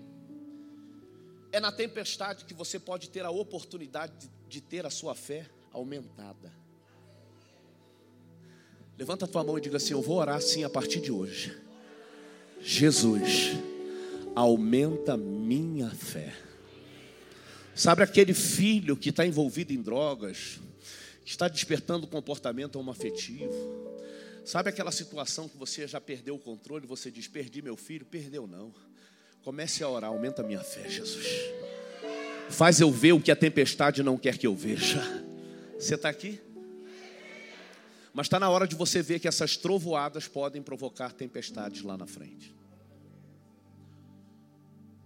é 1.52 1.60
na 1.60 1.72
tempestade 1.72 2.46
que 2.46 2.54
você 2.54 2.78
pode 2.78 3.10
ter 3.10 3.26
a 3.26 3.32
oportunidade 3.32 4.14
de, 4.20 4.30
de 4.48 4.62
ter 4.62 4.86
a 4.86 4.92
sua 4.92 5.16
fé 5.16 5.50
aumentada. 5.74 6.54
Levanta 8.96 9.26
a 9.26 9.28
tua 9.28 9.44
mão 9.44 9.58
e 9.58 9.62
diga 9.62 9.78
assim: 9.78 9.94
Eu 9.94 10.04
vou 10.04 10.18
orar 10.18 10.36
assim 10.36 10.64
a 10.64 10.70
partir 10.70 11.02
de 11.02 11.12
hoje. 11.12 11.60
Jesus, 12.62 13.54
aumenta 14.36 15.18
minha 15.18 15.90
fé. 15.90 16.32
Sabe 17.74 18.04
aquele 18.04 18.36
filho 18.36 18.96
que 18.96 19.10
está 19.10 19.26
envolvido 19.26 19.74
em 19.74 19.82
drogas, 19.82 20.60
que 21.26 21.32
está 21.32 21.48
despertando 21.48 22.06
comportamento 22.06 22.76
homoafetivo, 22.76 23.89
Sabe 24.50 24.68
aquela 24.68 24.92
situação 24.92 25.48
que 25.48 25.56
você 25.56 25.88
já 25.88 26.02
perdeu 26.02 26.34
o 26.34 26.40
controle, 26.40 26.88
você 26.88 27.12
diz: 27.12 27.28
"Perdi 27.28 27.62
meu 27.62 27.78
filho", 27.78 28.04
perdeu 28.04 28.48
não. 28.48 28.74
Comece 29.44 29.84
a 29.84 29.88
orar, 29.88 30.10
aumenta 30.10 30.42
a 30.42 30.44
minha 30.44 30.64
fé, 30.64 30.90
Jesus. 30.90 31.28
Faz 32.50 32.82
eu 32.82 32.90
ver 32.92 33.12
o 33.12 33.22
que 33.22 33.30
a 33.30 33.36
tempestade 33.36 34.02
não 34.02 34.18
quer 34.18 34.40
que 34.40 34.48
eu 34.48 34.56
veja. 34.56 35.04
Você 35.78 35.94
está 35.94 36.10
aqui? 36.10 36.42
Mas 38.12 38.26
está 38.26 38.40
na 38.40 38.50
hora 38.50 38.68
de 38.68 38.76
você 38.76 39.04
ver 39.04 39.20
que 39.20 39.28
essas 39.28 39.56
trovoadas 39.56 40.28
podem 40.28 40.64
provocar 40.64 41.14
tempestades 41.14 41.84
lá 41.84 41.96
na 41.96 42.08
frente. 42.08 42.52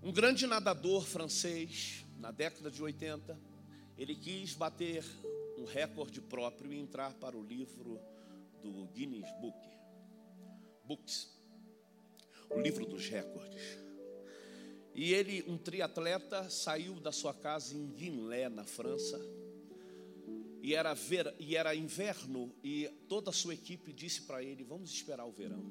Um 0.02 0.14
grande 0.14 0.48
nadador 0.48 1.06
francês, 1.06 2.06
na 2.18 2.32
década 2.32 2.72
de 2.72 2.82
80, 2.82 3.38
ele 3.98 4.16
quis 4.16 4.54
bater 4.54 5.04
um 5.58 5.66
recorde 5.66 6.22
próprio 6.22 6.72
e 6.72 6.80
entrar 6.80 7.12
para 7.16 7.36
o 7.36 7.44
livro 7.44 8.00
do 8.72 8.86
Guinness 8.88 9.30
Book, 9.40 9.58
Books, 10.86 11.30
o 12.50 12.60
livro 12.60 12.86
dos 12.86 13.08
recordes. 13.10 13.80
E 14.96 15.14
ele, 15.14 15.44
um 15.48 15.58
triatleta, 15.58 16.50
saiu 16.50 17.00
da 17.00 17.12
sua 17.12 17.34
casa 17.34 17.76
em 17.76 17.88
Guinlé, 17.88 18.48
na 18.48 18.64
França. 18.64 19.20
E 20.62 20.76
era, 20.76 20.94
ver, 20.94 21.34
e 21.40 21.58
era 21.58 21.76
inverno, 21.76 22.54
e 22.64 22.88
toda 23.10 23.32
a 23.32 23.34
sua 23.34 23.54
equipe 23.54 23.92
disse 23.92 24.22
para 24.22 24.44
ele: 24.44 24.64
Vamos 24.64 24.92
esperar 24.92 25.26
o 25.26 25.32
verão. 25.32 25.64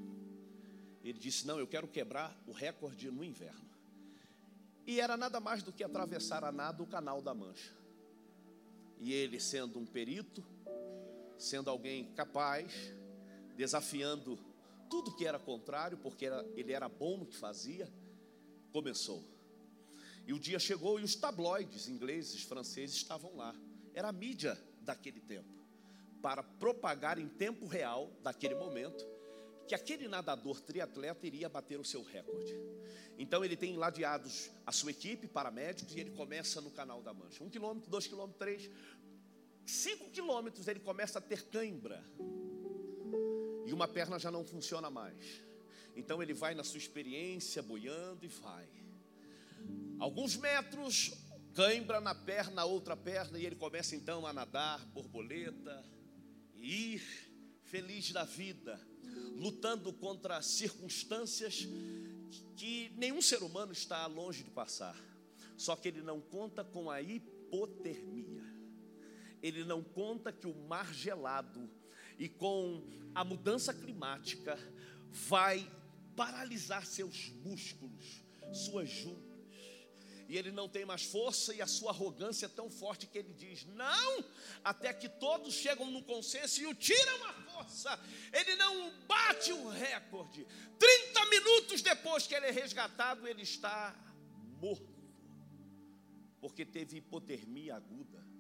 Ele 1.03 1.19
disse: 1.19 1.47
Não, 1.47 1.59
eu 1.59 1.67
quero 1.67 1.87
quebrar 1.87 2.37
o 2.47 2.53
recorde 2.53 3.11
no 3.11 3.25
inverno. 3.25 3.71
E 4.87 5.01
era 5.01 5.17
nada 5.17 5.39
mais 5.39 5.63
do 5.63 5.73
que 5.73 5.85
atravessar 5.85 6.45
a 6.45 6.51
nada 6.51 6.83
o 6.83 6.87
canal 6.87 7.23
da 7.23 7.33
Mancha. 7.33 7.73
E 8.99 9.13
ele, 9.13 9.41
sendo 9.41 9.79
um 9.79 9.87
perito, 9.87 10.45
sendo 11.43 11.69
alguém 11.69 12.05
capaz, 12.15 12.73
desafiando 13.57 14.39
tudo 14.89 15.15
que 15.17 15.27
era 15.27 15.39
contrário, 15.39 15.99
porque 15.99 16.27
era, 16.27 16.45
ele 16.55 16.73
era 16.73 16.89
bom 16.89 17.17
no 17.19 17.27
que 17.27 17.37
fazia, 17.37 17.91
começou. 18.71 19.25
E 20.27 20.33
o 20.33 20.39
dia 20.39 20.59
chegou 20.59 21.01
e 21.01 21.03
os 21.03 21.17
tabloides 21.17 21.89
ingleses, 21.89 22.43
franceses 22.43 22.97
estavam 22.97 23.35
lá. 23.35 23.55
Era 23.93 24.09
a 24.09 24.13
mídia 24.13 24.59
daquele 24.83 25.21
tempo, 25.21 25.49
para 26.21 26.43
propagar 26.43 27.19
em 27.19 27.29
tempo 27.29 27.67
real, 27.67 28.11
daquele 28.23 28.55
momento, 28.55 29.05
que 29.67 29.75
aquele 29.75 30.07
nadador 30.07 30.61
triatleta 30.61 31.27
iria 31.27 31.49
bater 31.49 31.79
o 31.79 31.85
seu 31.85 32.03
recorde. 32.03 32.55
Então 33.19 33.45
ele 33.45 33.57
tem 33.57 33.77
ladeados 33.77 34.51
a 34.65 34.73
sua 34.73 34.91
equipe, 34.91 35.27
paramédicos, 35.27 35.95
e 35.95 36.01
ele 36.01 36.11
começa 36.11 36.61
no 36.61 36.71
Canal 36.71 37.03
da 37.03 37.13
Mancha. 37.13 37.43
Um 37.43 37.51
quilômetro, 37.51 37.91
dois 37.91 38.07
quilômetros, 38.07 38.39
três, 38.39 38.71
cinco 39.67 40.11
quilômetros 40.11 40.69
ele 40.69 40.81
começa 40.81 41.19
a 41.19 41.23
ter 41.23 41.45
cãibra. 41.47 42.05
E 43.67 43.73
uma 43.73 43.89
perna 43.89 44.19
já 44.19 44.31
não 44.31 44.45
funciona 44.45 44.91
mais. 44.91 45.43
Então 45.95 46.23
ele 46.23 46.35
vai 46.35 46.55
na 46.55 46.65
sua 46.65 46.79
experiência, 46.79 47.63
boiando 47.63 48.25
e 48.25 48.29
vai. 48.29 48.69
Alguns 49.99 50.37
metros, 50.37 51.13
cãibra 51.55 52.01
na 52.01 52.15
perna, 52.15 52.65
outra 52.65 52.97
perna, 52.97 53.39
e 53.39 53.47
ele 53.47 53.57
começa 53.57 53.95
então 53.95 54.27
a 54.27 54.33
nadar, 54.33 54.85
borboleta, 54.87 55.85
e 56.57 56.95
ir 56.95 57.03
feliz 57.65 58.11
da 58.13 58.25
vida, 58.25 58.81
lutando 59.37 59.93
contra 59.93 60.43
circunstâncias 60.43 61.67
que 62.57 62.93
nenhum 62.97 63.23
ser 63.23 63.43
humano 63.43 63.73
está 63.73 64.07
longe 64.07 64.43
de 64.43 64.51
passar. 64.51 64.97
Só 65.57 65.77
que 65.77 65.89
ele 65.89 66.03
não 66.03 66.21
conta 66.21 66.65
com 66.65 66.91
a 66.91 67.01
hipotermia 67.01 68.52
ele 69.43 69.65
não 69.65 69.83
conta 69.83 70.33
que 70.33 70.47
o 70.47 70.55
mar 70.55 70.95
gelado 70.95 71.69
e 72.19 72.29
com 72.29 72.87
a 73.15 73.25
mudança 73.25 73.75
climática 73.75 74.57
vai 75.11 75.69
paralisar 76.15 76.87
seus 76.87 77.31
músculos, 77.45 78.23
suas 78.53 78.89
juntas. 78.89 79.33
E 80.29 80.39
ele 80.39 80.51
não 80.51 80.69
tem 80.69 80.85
mais 80.87 81.05
força 81.05 81.53
e 81.53 81.61
a 81.61 81.67
sua 81.67 81.91
arrogância 81.91 82.47
é 82.47 82.49
tão 82.49 82.71
forte 82.71 83.07
que 83.07 83.19
ele 83.19 83.35
diz: 83.35 83.67
"Não, 83.67 84.25
até 84.65 84.93
que 84.93 85.09
todos 85.09 85.53
chegam 85.53 85.91
no 85.91 86.03
consenso 86.05 86.63
e 86.63 86.67
o 86.67 86.75
tiram 86.75 87.25
a 87.27 87.33
força". 87.35 88.01
Ele 88.33 88.55
não 88.57 88.91
bate 89.07 89.53
o 89.53 89.69
recorde. 89.69 90.47
30 90.79 91.27
minutos 91.27 91.83
depois 91.83 92.27
que 92.27 92.35
ele 92.35 92.47
é 92.47 92.51
resgatado, 92.51 93.27
ele 93.29 93.43
está 93.43 93.95
morto. 94.59 94.91
Porque 96.41 96.65
teve 96.65 96.97
hipotermia 96.97 97.77
aguda. 97.77 98.32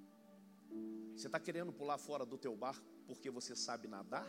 Você 1.16 1.26
está 1.26 1.38
querendo 1.38 1.72
pular 1.72 1.98
fora 1.98 2.24
do 2.24 2.36
teu 2.36 2.56
barco 2.56 2.84
porque 3.06 3.30
você 3.30 3.54
sabe 3.54 3.86
nadar? 3.86 4.26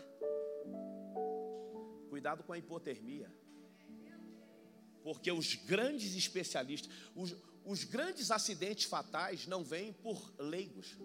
Cuidado 2.10 2.44
com 2.44 2.54
a 2.54 2.58
hipotermia. 2.58 3.32
Porque 5.02 5.32
os 5.32 5.56
grandes 5.56 6.16
especialistas, 6.16 6.92
os, 7.16 7.36
os 7.66 7.84
grandes 7.84 8.32
acidentes 8.32 8.86
fatais 8.86 9.48
não 9.48 9.64
vêm 9.64 9.92
por 9.92 10.34
leigos. 10.38 10.98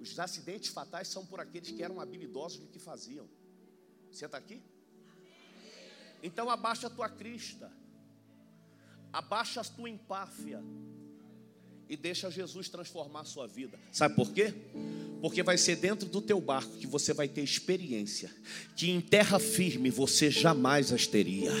Os 0.00 0.18
acidentes 0.18 0.70
fatais 0.70 1.08
são 1.08 1.24
por 1.24 1.40
aqueles 1.40 1.70
que 1.70 1.82
eram 1.82 2.00
habilidosos 2.00 2.58
no 2.58 2.68
que 2.68 2.78
faziam. 2.78 3.28
Você 4.10 4.26
está 4.26 4.36
aqui? 4.36 4.62
Então 6.22 6.50
abaixa 6.50 6.86
a 6.86 6.90
tua 6.90 7.08
crista, 7.08 7.72
abaixa 9.12 9.60
a 9.60 9.64
tua 9.64 9.88
empáfia 9.88 10.62
e 11.92 11.96
deixa 11.96 12.30
Jesus 12.30 12.70
transformar 12.70 13.20
a 13.20 13.24
sua 13.26 13.46
vida. 13.46 13.78
Sabe 13.92 14.16
por 14.16 14.32
quê? 14.32 14.54
Porque 15.22 15.40
vai 15.40 15.56
ser 15.56 15.76
dentro 15.76 16.08
do 16.08 16.20
teu 16.20 16.40
barco 16.40 16.76
que 16.78 16.86
você 16.86 17.14
vai 17.14 17.28
ter 17.28 17.42
experiência, 17.42 18.28
que 18.74 18.90
em 18.90 19.00
terra 19.00 19.38
firme 19.38 19.88
você 19.88 20.28
jamais 20.28 20.92
as 20.92 21.06
teria. 21.06 21.52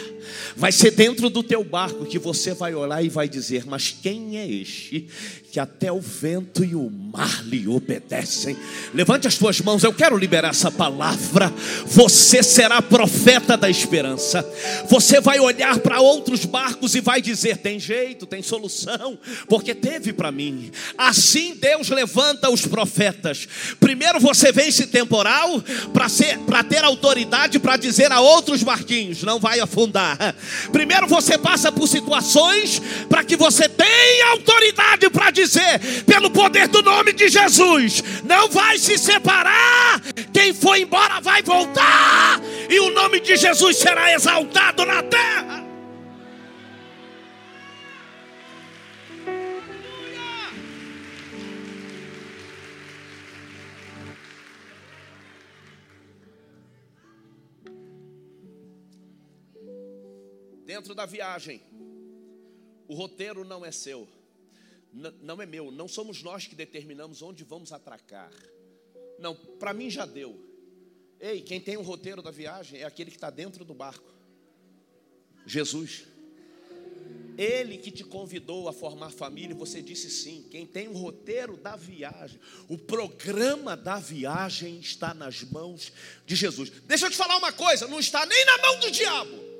Vai 0.56 0.72
ser 0.72 0.90
dentro 0.90 1.30
do 1.30 1.44
teu 1.44 1.62
barco 1.62 2.04
que 2.04 2.18
você 2.18 2.54
vai 2.54 2.74
olhar 2.74 3.04
e 3.04 3.08
vai 3.08 3.28
dizer: 3.28 3.64
Mas 3.64 3.94
quem 4.02 4.36
é 4.36 4.50
este 4.50 5.06
que 5.52 5.60
até 5.60 5.92
o 5.92 6.00
vento 6.00 6.64
e 6.64 6.74
o 6.74 6.90
mar 6.90 7.44
lhe 7.44 7.68
obedecem? 7.68 8.56
Levante 8.92 9.28
as 9.28 9.38
tuas 9.38 9.60
mãos, 9.60 9.84
eu 9.84 9.94
quero 9.94 10.16
liberar 10.16 10.48
essa 10.48 10.70
palavra. 10.70 11.48
Você 11.86 12.42
será 12.42 12.82
profeta 12.82 13.56
da 13.56 13.70
esperança. 13.70 14.44
Você 14.88 15.20
vai 15.20 15.38
olhar 15.38 15.78
para 15.78 16.00
outros 16.00 16.44
barcos 16.44 16.96
e 16.96 17.00
vai 17.00 17.22
dizer: 17.22 17.58
Tem 17.58 17.78
jeito, 17.78 18.26
tem 18.26 18.42
solução, 18.42 19.16
porque 19.46 19.72
teve 19.72 20.12
para 20.12 20.32
mim. 20.32 20.72
Assim 20.98 21.54
Deus 21.54 21.88
levanta 21.90 22.50
os 22.50 22.66
profetas 22.66 23.51
Primeiro 23.80 24.20
você 24.20 24.52
vence 24.52 24.86
temporal 24.86 25.62
para 26.46 26.62
ter 26.62 26.84
autoridade 26.84 27.58
para 27.58 27.76
dizer 27.76 28.10
a 28.12 28.20
outros 28.20 28.62
barquinhos: 28.62 29.22
não 29.22 29.38
vai 29.38 29.60
afundar. 29.60 30.34
Primeiro 30.70 31.06
você 31.06 31.36
passa 31.36 31.70
por 31.70 31.86
situações 31.86 32.80
para 33.08 33.24
que 33.24 33.36
você 33.36 33.68
tenha 33.68 34.30
autoridade 34.30 35.08
para 35.10 35.30
dizer, 35.30 35.80
pelo 36.04 36.30
poder 36.30 36.68
do 36.68 36.82
nome 36.82 37.12
de 37.12 37.28
Jesus: 37.28 38.02
não 38.24 38.48
vai 38.48 38.78
se 38.78 38.98
separar. 38.98 40.00
Quem 40.32 40.52
foi 40.54 40.82
embora 40.82 41.20
vai 41.20 41.42
voltar. 41.42 42.40
E 42.68 42.80
o 42.80 42.90
nome 42.90 43.20
de 43.20 43.36
Jesus 43.36 43.76
será 43.76 44.12
exaltado 44.14 44.84
na 44.84 45.02
terra. 45.02 45.61
Da 60.94 61.06
viagem. 61.06 61.60
O 62.88 62.94
roteiro 62.94 63.44
não 63.44 63.64
é 63.64 63.70
seu, 63.70 64.08
não 65.22 65.40
é 65.40 65.46
meu, 65.46 65.70
não 65.70 65.88
somos 65.88 66.22
nós 66.22 66.46
que 66.46 66.54
determinamos 66.54 67.22
onde 67.22 67.44
vamos 67.44 67.72
atracar. 67.72 68.32
Não, 69.18 69.34
para 69.34 69.72
mim 69.72 69.88
já 69.88 70.04
deu. 70.04 70.38
Ei, 71.18 71.40
quem 71.40 71.60
tem 71.60 71.76
o 71.76 71.82
roteiro 71.82 72.20
da 72.20 72.30
viagem 72.30 72.80
é 72.80 72.84
aquele 72.84 73.10
que 73.10 73.16
está 73.16 73.30
dentro 73.30 73.64
do 73.64 73.72
barco. 73.72 74.12
Jesus. 75.46 76.04
Ele 77.38 77.78
que 77.78 77.90
te 77.90 78.04
convidou 78.04 78.68
a 78.68 78.72
formar 78.72 79.10
família, 79.10 79.54
você 79.54 79.80
disse 79.80 80.10
sim. 80.10 80.46
Quem 80.50 80.66
tem 80.66 80.88
o 80.88 80.92
roteiro 80.92 81.56
da 81.56 81.76
viagem, 81.76 82.38
o 82.68 82.76
programa 82.76 83.76
da 83.76 83.98
viagem 83.98 84.78
está 84.78 85.14
nas 85.14 85.42
mãos 85.42 85.92
de 86.26 86.36
Jesus. 86.36 86.70
Deixa 86.84 87.06
eu 87.06 87.10
te 87.10 87.16
falar 87.16 87.38
uma 87.38 87.52
coisa: 87.52 87.88
não 87.88 88.00
está 88.00 88.26
nem 88.26 88.44
na 88.44 88.58
mão 88.58 88.80
do 88.80 88.90
diabo. 88.90 89.51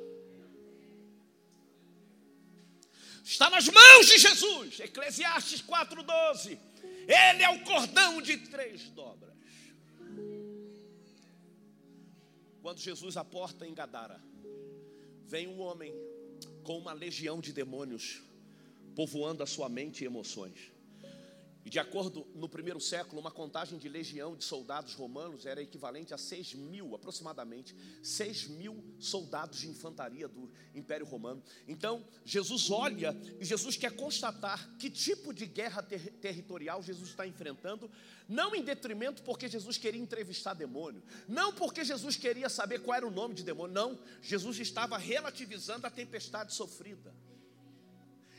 Está 3.23 3.49
nas 3.49 3.67
mãos 3.67 4.07
de 4.07 4.17
Jesus. 4.17 4.79
Eclesiastes 4.81 5.61
4,12. 5.61 6.59
Ele 7.07 7.43
é 7.43 7.49
o 7.49 7.63
cordão 7.63 8.21
de 8.21 8.37
três 8.37 8.89
dobras. 8.89 9.33
Quando 12.61 12.79
Jesus 12.79 13.17
aporta 13.17 13.67
em 13.67 13.73
Gadara, 13.73 14.23
vem 15.25 15.47
um 15.47 15.59
homem 15.59 15.93
com 16.63 16.77
uma 16.77 16.93
legião 16.93 17.41
de 17.41 17.51
demônios 17.51 18.21
povoando 18.95 19.43
a 19.43 19.45
sua 19.45 19.67
mente 19.67 20.03
e 20.03 20.07
emoções. 20.07 20.72
E 21.65 21.69
de 21.69 21.79
acordo 21.79 22.27
no 22.35 22.49
primeiro 22.49 22.79
século, 22.79 23.21
uma 23.21 23.31
contagem 23.31 23.77
de 23.77 23.87
legião 23.87 24.35
de 24.35 24.43
soldados 24.43 24.93
romanos 24.95 25.45
era 25.45 25.61
equivalente 25.61 26.13
a 26.13 26.17
6 26.17 26.55
mil, 26.55 26.93
aproximadamente, 26.93 27.73
6 28.01 28.47
mil 28.49 28.83
soldados 28.99 29.59
de 29.59 29.69
infantaria 29.69 30.27
do 30.27 30.51
Império 30.75 31.05
Romano. 31.05 31.41
Então, 31.65 32.05
Jesus 32.25 32.69
olha 32.69 33.15
e 33.39 33.45
Jesus 33.45 33.77
quer 33.77 33.95
constatar 33.95 34.75
que 34.77 34.89
tipo 34.89 35.33
de 35.33 35.45
guerra 35.45 35.81
ter 35.81 36.11
territorial 36.13 36.83
Jesus 36.83 37.09
está 37.09 37.25
enfrentando, 37.25 37.89
não 38.27 38.53
em 38.53 38.61
detrimento 38.61 39.23
porque 39.23 39.47
Jesus 39.47 39.77
queria 39.77 40.01
entrevistar 40.01 40.53
demônio, 40.53 41.01
não 41.29 41.53
porque 41.53 41.85
Jesus 41.85 42.17
queria 42.17 42.49
saber 42.49 42.79
qual 42.79 42.97
era 42.97 43.07
o 43.07 43.11
nome 43.11 43.35
de 43.35 43.43
demônio, 43.43 43.73
não. 43.73 43.99
Jesus 44.21 44.59
estava 44.59 44.97
relativizando 44.97 45.87
a 45.87 45.89
tempestade 45.89 46.53
sofrida. 46.53 47.13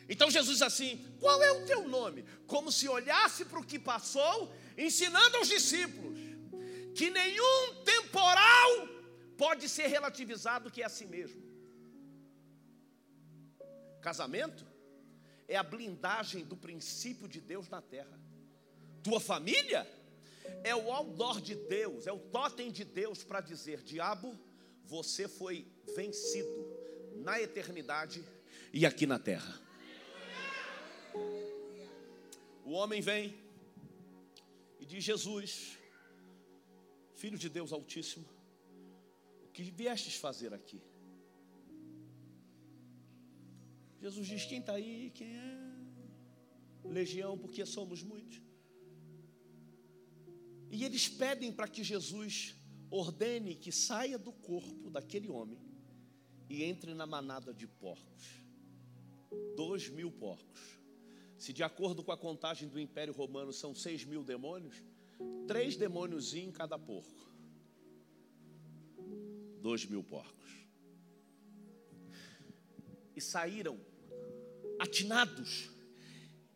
Então 0.09 0.31
Jesus 0.31 0.63
assim: 0.63 1.05
qual 1.21 1.43
é 1.43 1.53
o 1.53 1.67
teu 1.67 1.89
nome? 1.89 2.25
Como 2.47 2.71
se 2.71 2.89
olhasse 2.89 3.45
para 3.45 3.59
o 3.59 3.65
que 3.65 3.79
passou, 3.79 4.55
ensinando 4.77 5.37
aos 5.37 5.49
discípulos 5.49 6.19
que 6.95 7.11
nenhum 7.11 7.83
temporal 7.85 8.89
pode 9.37 9.69
ser 9.69 9.89
relativizado 9.89 10.71
que 10.71 10.83
é 10.83 10.85
a 10.85 10.89
si 10.89 11.07
mesmo. 11.07 11.43
Casamento 14.01 14.65
é 15.49 15.57
a 15.57 15.63
blindagem 15.63 16.45
do 16.45 16.57
princípio 16.57 17.27
de 17.27 17.41
Deus 17.41 17.69
na 17.69 17.83
terra. 17.83 18.19
Tua 19.03 19.21
família 19.21 19.91
é 20.63 20.75
o 20.75 20.93
outdoor 20.93 21.41
de 21.41 21.55
Deus, 21.55 22.07
é 22.07 22.13
o 22.13 22.19
totem 22.19 22.71
de 22.71 22.85
Deus 22.85 23.25
para 23.25 23.41
dizer: 23.41 23.83
diabo, 23.83 24.39
você 24.85 25.27
foi 25.27 25.67
vencido 25.97 26.65
na 27.17 27.41
eternidade 27.41 28.23
e 28.73 28.87
aqui 28.87 29.07
na 29.07 29.19
terra. 29.19 29.64
O 32.65 32.73
homem 32.73 33.01
vem 33.01 33.35
e 34.81 34.87
diz: 34.87 35.05
Jesus, 35.05 35.79
Filho 37.15 37.39
de 37.39 37.49
Deus 37.49 37.73
Altíssimo, 37.73 38.29
o 39.45 39.49
que 39.49 39.63
viestes 39.63 40.17
fazer 40.17 40.53
aqui? 40.53 40.83
Jesus 44.01 44.27
diz: 44.27 44.45
Quem 44.45 44.61
está 44.61 44.75
aí? 44.75 45.11
Quem 45.15 45.37
é? 45.37 45.59
Legião, 46.85 47.39
porque 47.39 47.65
somos 47.65 48.03
muitos. 48.03 48.43
E 50.71 50.85
eles 50.85 51.09
pedem 51.09 51.53
para 51.53 51.69
que 51.69 51.83
Jesus 51.85 52.57
ordene 52.91 53.55
que 53.55 53.73
saia 53.73 54.19
do 54.19 54.33
corpo 54.33 54.91
daquele 54.91 55.29
homem 55.29 55.59
e 56.49 56.63
entre 56.65 56.95
na 56.95 57.07
manada 57.07 57.55
de 57.55 57.67
porcos. 57.67 58.45
Dois 59.57 59.89
mil 59.89 60.11
porcos. 60.11 60.84
Se 61.45 61.53
de 61.53 61.63
acordo 61.63 62.03
com 62.03 62.11
a 62.11 62.17
contagem 62.17 62.67
do 62.67 62.81
Império 62.81 63.13
Romano 63.13 63.53
são 63.53 63.75
seis 63.75 64.03
mil 64.03 64.25
demônios, 64.25 64.83
três 65.47 65.77
demônios 65.77 66.33
em 66.33 66.51
cada 66.51 66.79
porco. 66.79 67.31
Dois 69.61 69.85
mil 69.85 70.03
porcos. 70.03 70.67
E 73.15 73.21
saíram 73.21 73.79
atinados 74.79 75.69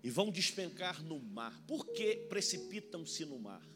e 0.02 0.08
vão 0.08 0.30
despencar 0.30 1.04
no 1.04 1.20
mar. 1.20 1.62
Por 1.66 1.84
que 1.88 2.26
precipitam-se 2.26 3.26
no 3.26 3.38
mar? 3.38 3.68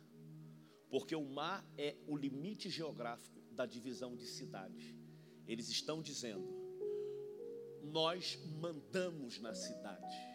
Porque 0.89 1.15
o 1.15 1.27
mar 1.27 1.63
é 1.77 1.95
o 2.07 2.17
limite 2.17 2.71
geográfico 2.71 3.39
da 3.51 3.67
divisão 3.67 4.17
de 4.17 4.27
cidades. 4.27 4.95
Eles 5.47 5.69
estão 5.69 6.01
dizendo: 6.01 6.49
nós 7.83 8.39
mandamos 8.59 9.39
na 9.41 9.55
cidade. 9.55 10.32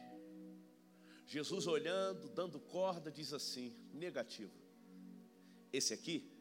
Jesus 1.27 1.67
olhando, 1.67 2.29
dando 2.29 2.57
corda, 2.57 3.11
diz 3.11 3.33
assim: 3.33 3.75
negativo. 3.93 4.51
Esse 5.73 5.93
aqui 5.93 6.31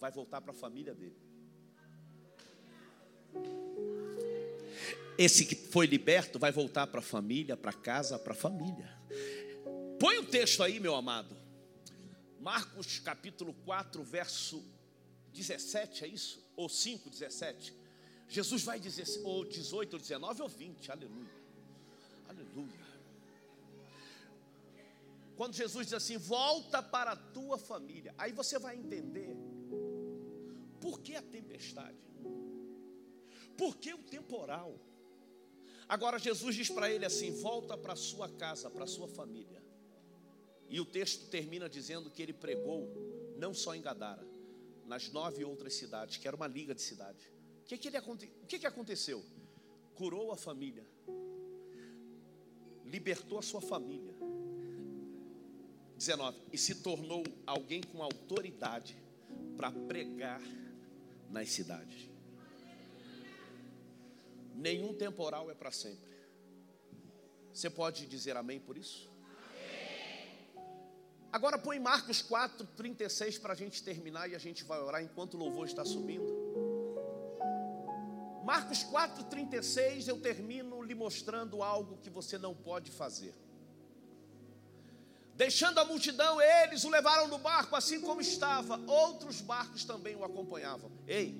vai 0.00 0.10
voltar 0.10 0.40
para 0.40 0.52
a 0.52 0.54
família 0.54 0.94
dele. 0.94 1.16
Esse 5.18 5.44
que 5.44 5.54
foi 5.54 5.86
liberto 5.86 6.38
vai 6.38 6.50
voltar 6.50 6.86
para 6.86 7.00
a 7.00 7.02
família, 7.02 7.56
para 7.56 7.72
casa, 7.72 8.18
para 8.18 8.32
a 8.32 8.36
família. 8.36 8.96
Põe 10.00 10.18
o 10.18 10.24
texto 10.24 10.62
aí, 10.62 10.80
meu 10.80 10.94
amado. 10.94 11.36
Marcos 12.40 13.00
capítulo 13.00 13.52
4, 13.64 14.02
verso 14.02 14.64
17, 15.34 16.04
é 16.04 16.06
isso? 16.06 16.42
Ou 16.56 16.68
5, 16.68 17.10
17. 17.10 17.74
Jesus 18.28 18.62
vai 18.62 18.78
dizer, 18.78 19.04
ou 19.24 19.44
18, 19.44 19.94
ou 19.94 19.98
19, 19.98 20.42
ou 20.42 20.48
20, 20.48 20.92
aleluia. 20.92 21.30
Aleluia. 22.28 22.87
Quando 25.38 25.54
Jesus 25.54 25.86
diz 25.86 25.94
assim: 25.94 26.16
volta 26.18 26.82
para 26.82 27.12
a 27.12 27.16
tua 27.16 27.56
família, 27.56 28.12
aí 28.18 28.32
você 28.32 28.58
vai 28.58 28.76
entender 28.76 29.36
por 30.80 30.98
que 31.00 31.14
a 31.14 31.22
tempestade, 31.22 31.96
por 33.56 33.76
que 33.76 33.94
o 33.94 33.98
temporal. 33.98 34.76
Agora 35.88 36.18
Jesus 36.18 36.56
diz 36.56 36.68
para 36.68 36.90
ele 36.90 37.06
assim: 37.06 37.30
volta 37.30 37.78
para 37.78 37.92
a 37.92 37.96
sua 37.96 38.28
casa, 38.28 38.68
para 38.68 38.82
a 38.82 38.86
sua 38.88 39.06
família. 39.06 39.62
E 40.68 40.80
o 40.80 40.84
texto 40.84 41.30
termina 41.30 41.68
dizendo 41.68 42.10
que 42.10 42.20
ele 42.20 42.32
pregou, 42.32 42.90
não 43.36 43.54
só 43.54 43.76
em 43.76 43.80
Gadara, 43.80 44.26
nas 44.86 45.08
nove 45.12 45.44
outras 45.44 45.72
cidades, 45.74 46.16
que 46.16 46.26
era 46.26 46.36
uma 46.36 46.48
liga 46.48 46.74
de 46.74 46.82
cidades. 46.82 47.24
O 47.62 47.64
que, 47.64 47.78
que, 47.78 47.86
ele, 47.86 47.98
o 47.98 48.46
que, 48.48 48.58
que 48.58 48.66
aconteceu? 48.66 49.24
Curou 49.94 50.32
a 50.32 50.36
família, 50.36 50.84
libertou 52.84 53.38
a 53.38 53.42
sua 53.42 53.60
família 53.60 54.18
19. 55.98 56.40
E 56.52 56.56
se 56.56 56.76
tornou 56.76 57.24
alguém 57.44 57.82
com 57.82 58.02
autoridade 58.02 58.96
para 59.56 59.70
pregar 59.70 60.40
nas 61.28 61.50
cidades. 61.50 62.08
Nenhum 64.54 64.94
temporal 64.94 65.50
é 65.50 65.54
para 65.54 65.70
sempre. 65.70 66.08
Você 67.52 67.68
pode 67.68 68.06
dizer 68.06 68.36
amém 68.36 68.60
por 68.60 68.78
isso? 68.78 69.10
Agora 71.30 71.58
põe 71.58 71.78
Marcos 71.78 72.22
4, 72.22 72.66
36 72.68 73.38
para 73.38 73.52
a 73.52 73.56
gente 73.56 73.82
terminar 73.82 74.30
e 74.30 74.34
a 74.34 74.38
gente 74.38 74.64
vai 74.64 74.80
orar 74.80 75.02
enquanto 75.02 75.34
o 75.34 75.36
louvor 75.36 75.66
está 75.66 75.84
subindo. 75.84 76.48
Marcos 78.44 78.82
4, 78.84 79.24
36 79.24 80.08
eu 80.08 80.20
termino 80.20 80.82
lhe 80.82 80.94
mostrando 80.94 81.62
algo 81.62 81.98
que 81.98 82.08
você 82.08 82.38
não 82.38 82.54
pode 82.54 82.90
fazer. 82.90 83.34
Deixando 85.38 85.78
a 85.78 85.84
multidão, 85.84 86.40
eles 86.40 86.82
o 86.82 86.90
levaram 86.90 87.28
no 87.28 87.38
barco 87.38 87.76
assim 87.76 88.00
como 88.00 88.20
estava. 88.20 88.76
Outros 88.90 89.40
barcos 89.40 89.84
também 89.84 90.16
o 90.16 90.24
acompanhavam. 90.24 90.90
Ei, 91.06 91.32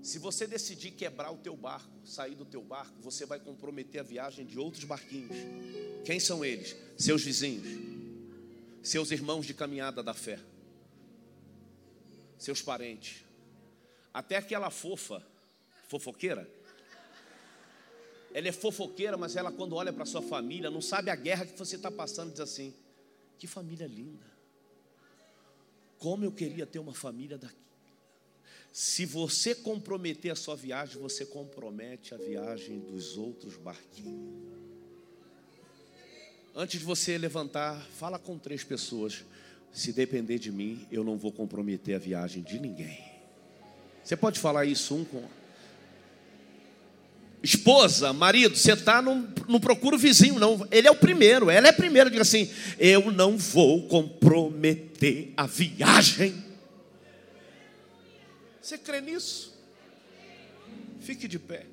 se 0.00 0.20
você 0.20 0.46
decidir 0.46 0.92
quebrar 0.92 1.32
o 1.32 1.36
teu 1.36 1.56
barco, 1.56 1.90
sair 2.06 2.36
do 2.36 2.44
teu 2.44 2.62
barco, 2.62 2.94
você 3.00 3.26
vai 3.26 3.40
comprometer 3.40 4.00
a 4.00 4.04
viagem 4.04 4.46
de 4.46 4.56
outros 4.56 4.84
barquinhos. 4.84 5.36
Quem 6.04 6.20
são 6.20 6.44
eles? 6.44 6.76
Seus 6.96 7.24
vizinhos, 7.24 7.66
seus 8.84 9.10
irmãos 9.10 9.44
de 9.44 9.52
caminhada 9.52 10.00
da 10.00 10.14
fé, 10.14 10.38
seus 12.38 12.62
parentes, 12.62 13.24
até 14.14 14.36
aquela 14.36 14.70
fofa, 14.70 15.26
fofoqueira. 15.88 16.48
Ela 18.32 18.46
é 18.46 18.52
fofoqueira, 18.52 19.16
mas 19.16 19.34
ela, 19.34 19.50
quando 19.50 19.74
olha 19.74 19.92
para 19.92 20.04
sua 20.04 20.22
família, 20.22 20.70
não 20.70 20.80
sabe 20.80 21.10
a 21.10 21.16
guerra 21.16 21.44
que 21.44 21.58
você 21.58 21.74
está 21.74 21.90
passando, 21.90 22.30
diz 22.30 22.38
assim: 22.38 22.72
Que 23.38 23.46
família 23.46 23.86
linda. 23.86 24.26
Como 25.98 26.24
eu 26.24 26.32
queria 26.32 26.66
ter 26.66 26.78
uma 26.78 26.94
família 26.94 27.38
daqui. 27.38 27.56
Se 28.72 29.04
você 29.04 29.54
comprometer 29.54 30.30
a 30.30 30.36
sua 30.36 30.54
viagem, 30.54 31.00
você 31.00 31.24
compromete 31.24 32.14
a 32.14 32.16
viagem 32.16 32.78
dos 32.78 33.16
outros 33.16 33.56
barquinhos. 33.56 34.38
Antes 36.54 36.80
de 36.80 36.86
você 36.86 37.16
levantar, 37.16 37.80
fala 37.92 38.18
com 38.18 38.38
três 38.38 38.64
pessoas. 38.64 39.24
Se 39.72 39.92
depender 39.92 40.38
de 40.38 40.50
mim, 40.50 40.86
eu 40.90 41.04
não 41.04 41.16
vou 41.16 41.32
comprometer 41.32 41.94
a 41.94 41.98
viagem 41.98 42.42
de 42.42 42.58
ninguém. 42.58 43.04
Você 44.02 44.16
pode 44.16 44.40
falar 44.40 44.64
isso 44.64 44.94
um 44.94 45.04
com 45.04 45.28
esposa, 47.42 48.12
marido, 48.12 48.56
você 48.56 48.72
está, 48.72 49.00
não, 49.00 49.28
não 49.48 49.60
procura 49.60 49.96
o 49.96 49.98
vizinho, 49.98 50.38
não. 50.38 50.66
Ele 50.70 50.88
é 50.88 50.90
o 50.90 50.96
primeiro, 50.96 51.50
ela 51.50 51.66
é 51.66 51.70
a 51.70 51.74
primeira. 51.74 52.10
Diga 52.10 52.22
assim: 52.22 52.50
eu 52.78 53.10
não 53.10 53.36
vou 53.36 53.86
comprometer 53.88 55.32
a 55.36 55.46
viagem 55.46 56.48
você 58.68 58.76
crê 58.76 59.00
nisso? 59.00 59.58
Fique 61.00 61.26
de 61.26 61.38
pé. 61.38 61.64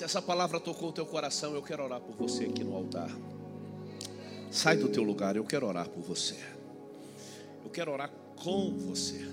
Se 0.00 0.04
essa 0.04 0.22
palavra 0.22 0.58
tocou 0.58 0.88
o 0.88 0.92
teu 0.92 1.04
coração, 1.04 1.54
eu 1.54 1.60
quero 1.60 1.84
orar 1.84 2.00
por 2.00 2.16
você 2.16 2.46
aqui 2.46 2.64
no 2.64 2.74
altar. 2.74 3.10
Sai 4.50 4.74
do 4.78 4.88
teu 4.88 5.02
lugar, 5.02 5.36
eu 5.36 5.44
quero 5.44 5.66
orar 5.66 5.90
por 5.90 6.00
você. 6.00 6.38
Eu 7.62 7.68
quero 7.68 7.92
orar 7.92 8.10
com 8.34 8.74
você. 8.78 9.28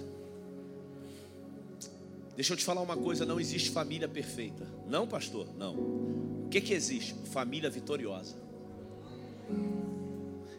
Deixa 2.36 2.52
eu 2.52 2.58
te 2.58 2.66
falar 2.66 2.82
uma 2.82 2.98
coisa: 2.98 3.26
não 3.26 3.40
existe 3.40 3.70
família 3.70 4.10
perfeita. 4.10 4.68
Não, 4.86 5.08
pastor? 5.08 5.48
Não. 5.56 5.74
O 5.74 6.48
que, 6.52 6.60
que 6.60 6.74
existe? 6.74 7.14
Família 7.32 7.70
vitoriosa. 7.70 8.36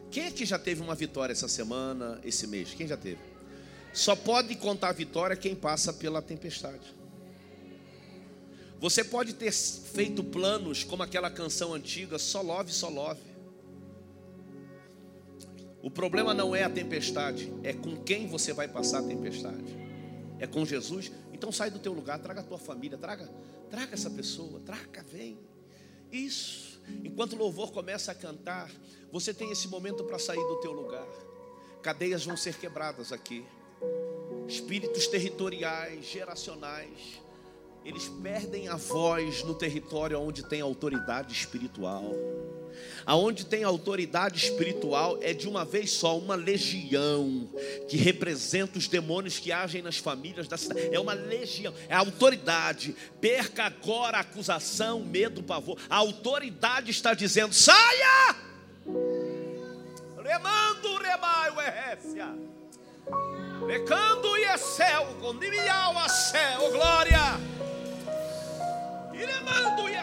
Quem 0.09 0.23
é 0.23 0.31
que 0.31 0.43
já 0.43 0.57
teve 0.57 0.81
uma 0.81 0.95
vitória 0.95 1.33
essa 1.33 1.47
semana, 1.47 2.19
esse 2.23 2.47
mês? 2.47 2.73
Quem 2.73 2.87
já 2.87 2.97
teve? 2.97 3.21
Só 3.93 4.15
pode 4.15 4.55
contar 4.55 4.91
vitória 4.91 5.35
quem 5.35 5.53
passa 5.53 5.93
pela 5.93 6.19
tempestade. 6.19 6.97
Você 8.79 9.03
pode 9.03 9.33
ter 9.33 9.51
feito 9.51 10.23
planos 10.23 10.85
como 10.85 11.03
aquela 11.03 11.29
canção 11.29 11.73
antiga, 11.73 12.17
só 12.17 12.41
love, 12.41 12.71
só 12.71 12.87
love. 12.87 13.19
O 15.81 15.91
problema 15.91 16.33
não 16.33 16.55
é 16.55 16.63
a 16.63 16.69
tempestade, 16.69 17.53
é 17.61 17.73
com 17.73 17.97
quem 18.03 18.27
você 18.27 18.53
vai 18.53 18.67
passar 18.67 18.99
a 18.99 19.03
tempestade. 19.03 19.77
É 20.39 20.47
com 20.47 20.65
Jesus. 20.65 21.11
Então 21.33 21.51
sai 21.51 21.69
do 21.69 21.79
teu 21.79 21.91
lugar, 21.91 22.19
traga 22.19 22.39
a 22.39 22.43
tua 22.43 22.57
família, 22.57 22.97
traga, 22.97 23.29
traga 23.69 23.93
essa 23.93 24.09
pessoa, 24.09 24.61
traga, 24.61 25.03
vem. 25.03 25.37
Isso. 26.09 26.81
Enquanto 27.03 27.33
o 27.33 27.37
louvor 27.37 27.71
começa 27.71 28.13
a 28.13 28.15
cantar, 28.15 28.71
você 29.11 29.33
tem 29.33 29.51
esse 29.51 29.67
momento 29.67 30.05
para 30.05 30.17
sair 30.17 30.45
do 30.47 30.55
teu 30.61 30.71
lugar. 30.71 31.07
Cadeias 31.81 32.25
vão 32.25 32.37
ser 32.37 32.55
quebradas 32.55 33.11
aqui. 33.11 33.45
Espíritos 34.47 35.07
territoriais, 35.07 36.05
geracionais, 36.05 37.21
eles 37.89 38.07
perdem 38.21 38.67
a 38.67 38.75
voz 38.75 39.43
no 39.43 39.55
território 39.55 40.19
onde 40.19 40.43
tem 40.43 40.61
autoridade 40.61 41.33
espiritual. 41.33 42.13
Aonde 43.05 43.45
tem 43.45 43.63
autoridade 43.63 44.37
espiritual 44.37 45.17
é 45.21 45.33
de 45.33 45.47
uma 45.47 45.65
vez 45.65 45.91
só 45.91 46.17
uma 46.17 46.35
legião 46.35 47.49
que 47.89 47.97
representa 47.97 48.77
os 48.77 48.87
demônios 48.87 49.39
que 49.39 49.51
agem 49.51 49.81
nas 49.81 49.97
famílias 49.97 50.47
da 50.47 50.55
cidade. 50.55 50.93
É 50.93 50.99
uma 50.99 51.13
legião, 51.13 51.73
é 51.87 51.95
autoridade. 51.95 52.95
Perca 53.19 53.63
agora 53.63 54.17
a 54.17 54.21
acusação, 54.21 55.03
medo, 55.03 55.41
pavor. 55.41 55.79
A 55.89 55.95
autoridade 55.97 56.91
está 56.91 57.15
dizendo: 57.15 57.53
saia! 57.53 58.35
Remando 60.23 60.97
rebaio 61.01 61.59
errécia. 61.59 62.27
Pecando 63.65 64.37
e 64.37 64.43
é 64.43 64.57
céu, 64.57 65.07
com 65.19 65.29
a 65.99 66.09
céu, 66.09 66.71
glória. 66.71 67.39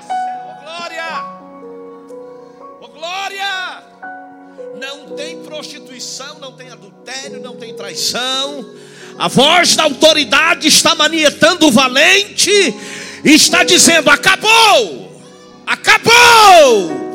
Céu, 0.03 0.57
glória 0.63 1.37
glória. 2.97 3.83
Não 4.79 5.17
tem 5.17 5.43
prostituição, 5.43 6.39
não 6.39 6.53
tem 6.53 6.71
adultério, 6.71 7.41
não 7.41 7.57
tem 7.57 7.75
traição. 7.75 8.75
A 9.19 9.29
voz 9.29 9.77
da 9.77 9.85
autoridade 9.85 10.69
está 10.69 10.95
manietando 10.95 11.67
o 11.67 11.73
valente 11.73 12.51
e 13.25 13.31
está 13.31 13.65
dizendo: 13.65 14.11
acabou, 14.11 15.21
acabou. 15.67 17.06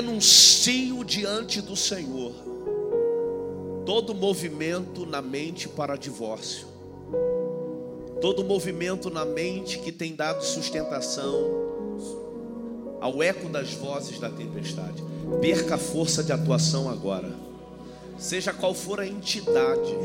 Denuncio 0.00 1.04
diante 1.04 1.60
do 1.60 1.76
Senhor 1.76 2.32
todo 3.84 4.14
movimento 4.14 5.04
na 5.04 5.20
mente 5.20 5.68
para 5.68 5.96
divórcio, 5.96 6.66
todo 8.20 8.44
movimento 8.44 9.10
na 9.10 9.24
mente 9.24 9.78
que 9.78 9.90
tem 9.90 10.14
dado 10.14 10.42
sustentação 10.42 11.68
ao 13.00 13.22
eco 13.22 13.48
das 13.48 13.72
vozes 13.74 14.18
da 14.18 14.30
tempestade. 14.30 15.02
Perca 15.40 15.74
a 15.74 15.78
força 15.78 16.22
de 16.22 16.32
atuação 16.32 16.88
agora. 16.88 17.34
Seja 18.18 18.52
qual 18.52 18.74
for 18.74 19.00
a 19.00 19.06
entidade, 19.06 19.96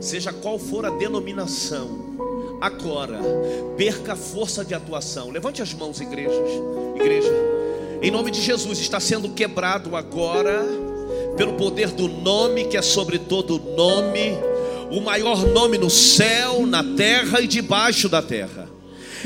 seja 0.00 0.32
qual 0.32 0.58
for 0.58 0.84
a 0.84 0.90
denominação, 0.90 2.58
agora 2.60 3.18
perca 3.76 4.12
a 4.12 4.16
força 4.16 4.64
de 4.64 4.74
atuação. 4.74 5.30
Levante 5.30 5.62
as 5.62 5.72
mãos, 5.72 6.00
igrejas, 6.00 6.50
igreja. 6.96 7.49
Em 8.02 8.10
nome 8.10 8.30
de 8.30 8.40
Jesus 8.40 8.78
está 8.78 8.98
sendo 8.98 9.28
quebrado 9.28 9.94
agora 9.94 10.64
pelo 11.36 11.52
poder 11.54 11.88
do 11.88 12.08
nome 12.08 12.64
que 12.64 12.76
é 12.76 12.82
sobre 12.82 13.18
todo 13.18 13.58
nome, 13.76 14.32
o 14.90 15.02
maior 15.02 15.46
nome 15.46 15.76
no 15.76 15.90
céu, 15.90 16.66
na 16.66 16.82
terra 16.82 17.40
e 17.42 17.46
debaixo 17.46 18.08
da 18.08 18.22
terra. 18.22 18.68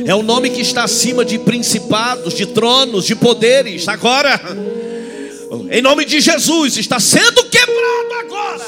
É 0.04 0.12
o 0.12 0.24
nome 0.24 0.50
que 0.50 0.60
está 0.60 0.82
acima 0.82 1.24
de 1.24 1.38
principados, 1.38 2.34
de 2.34 2.46
tronos, 2.46 3.04
de 3.04 3.14
poderes. 3.14 3.86
Agora, 3.86 4.40
em 5.70 5.80
nome 5.80 6.04
de 6.04 6.20
Jesus, 6.20 6.76
está 6.76 6.98
sendo 6.98 7.44
quebrado 7.44 8.12
agora. 8.18 8.64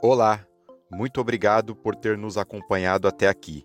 Olá. 0.00 0.46
Muito 0.92 1.20
obrigado 1.20 1.74
por 1.74 1.96
ter 1.96 2.16
nos 2.16 2.38
acompanhado 2.38 3.08
até 3.08 3.26
aqui. 3.26 3.64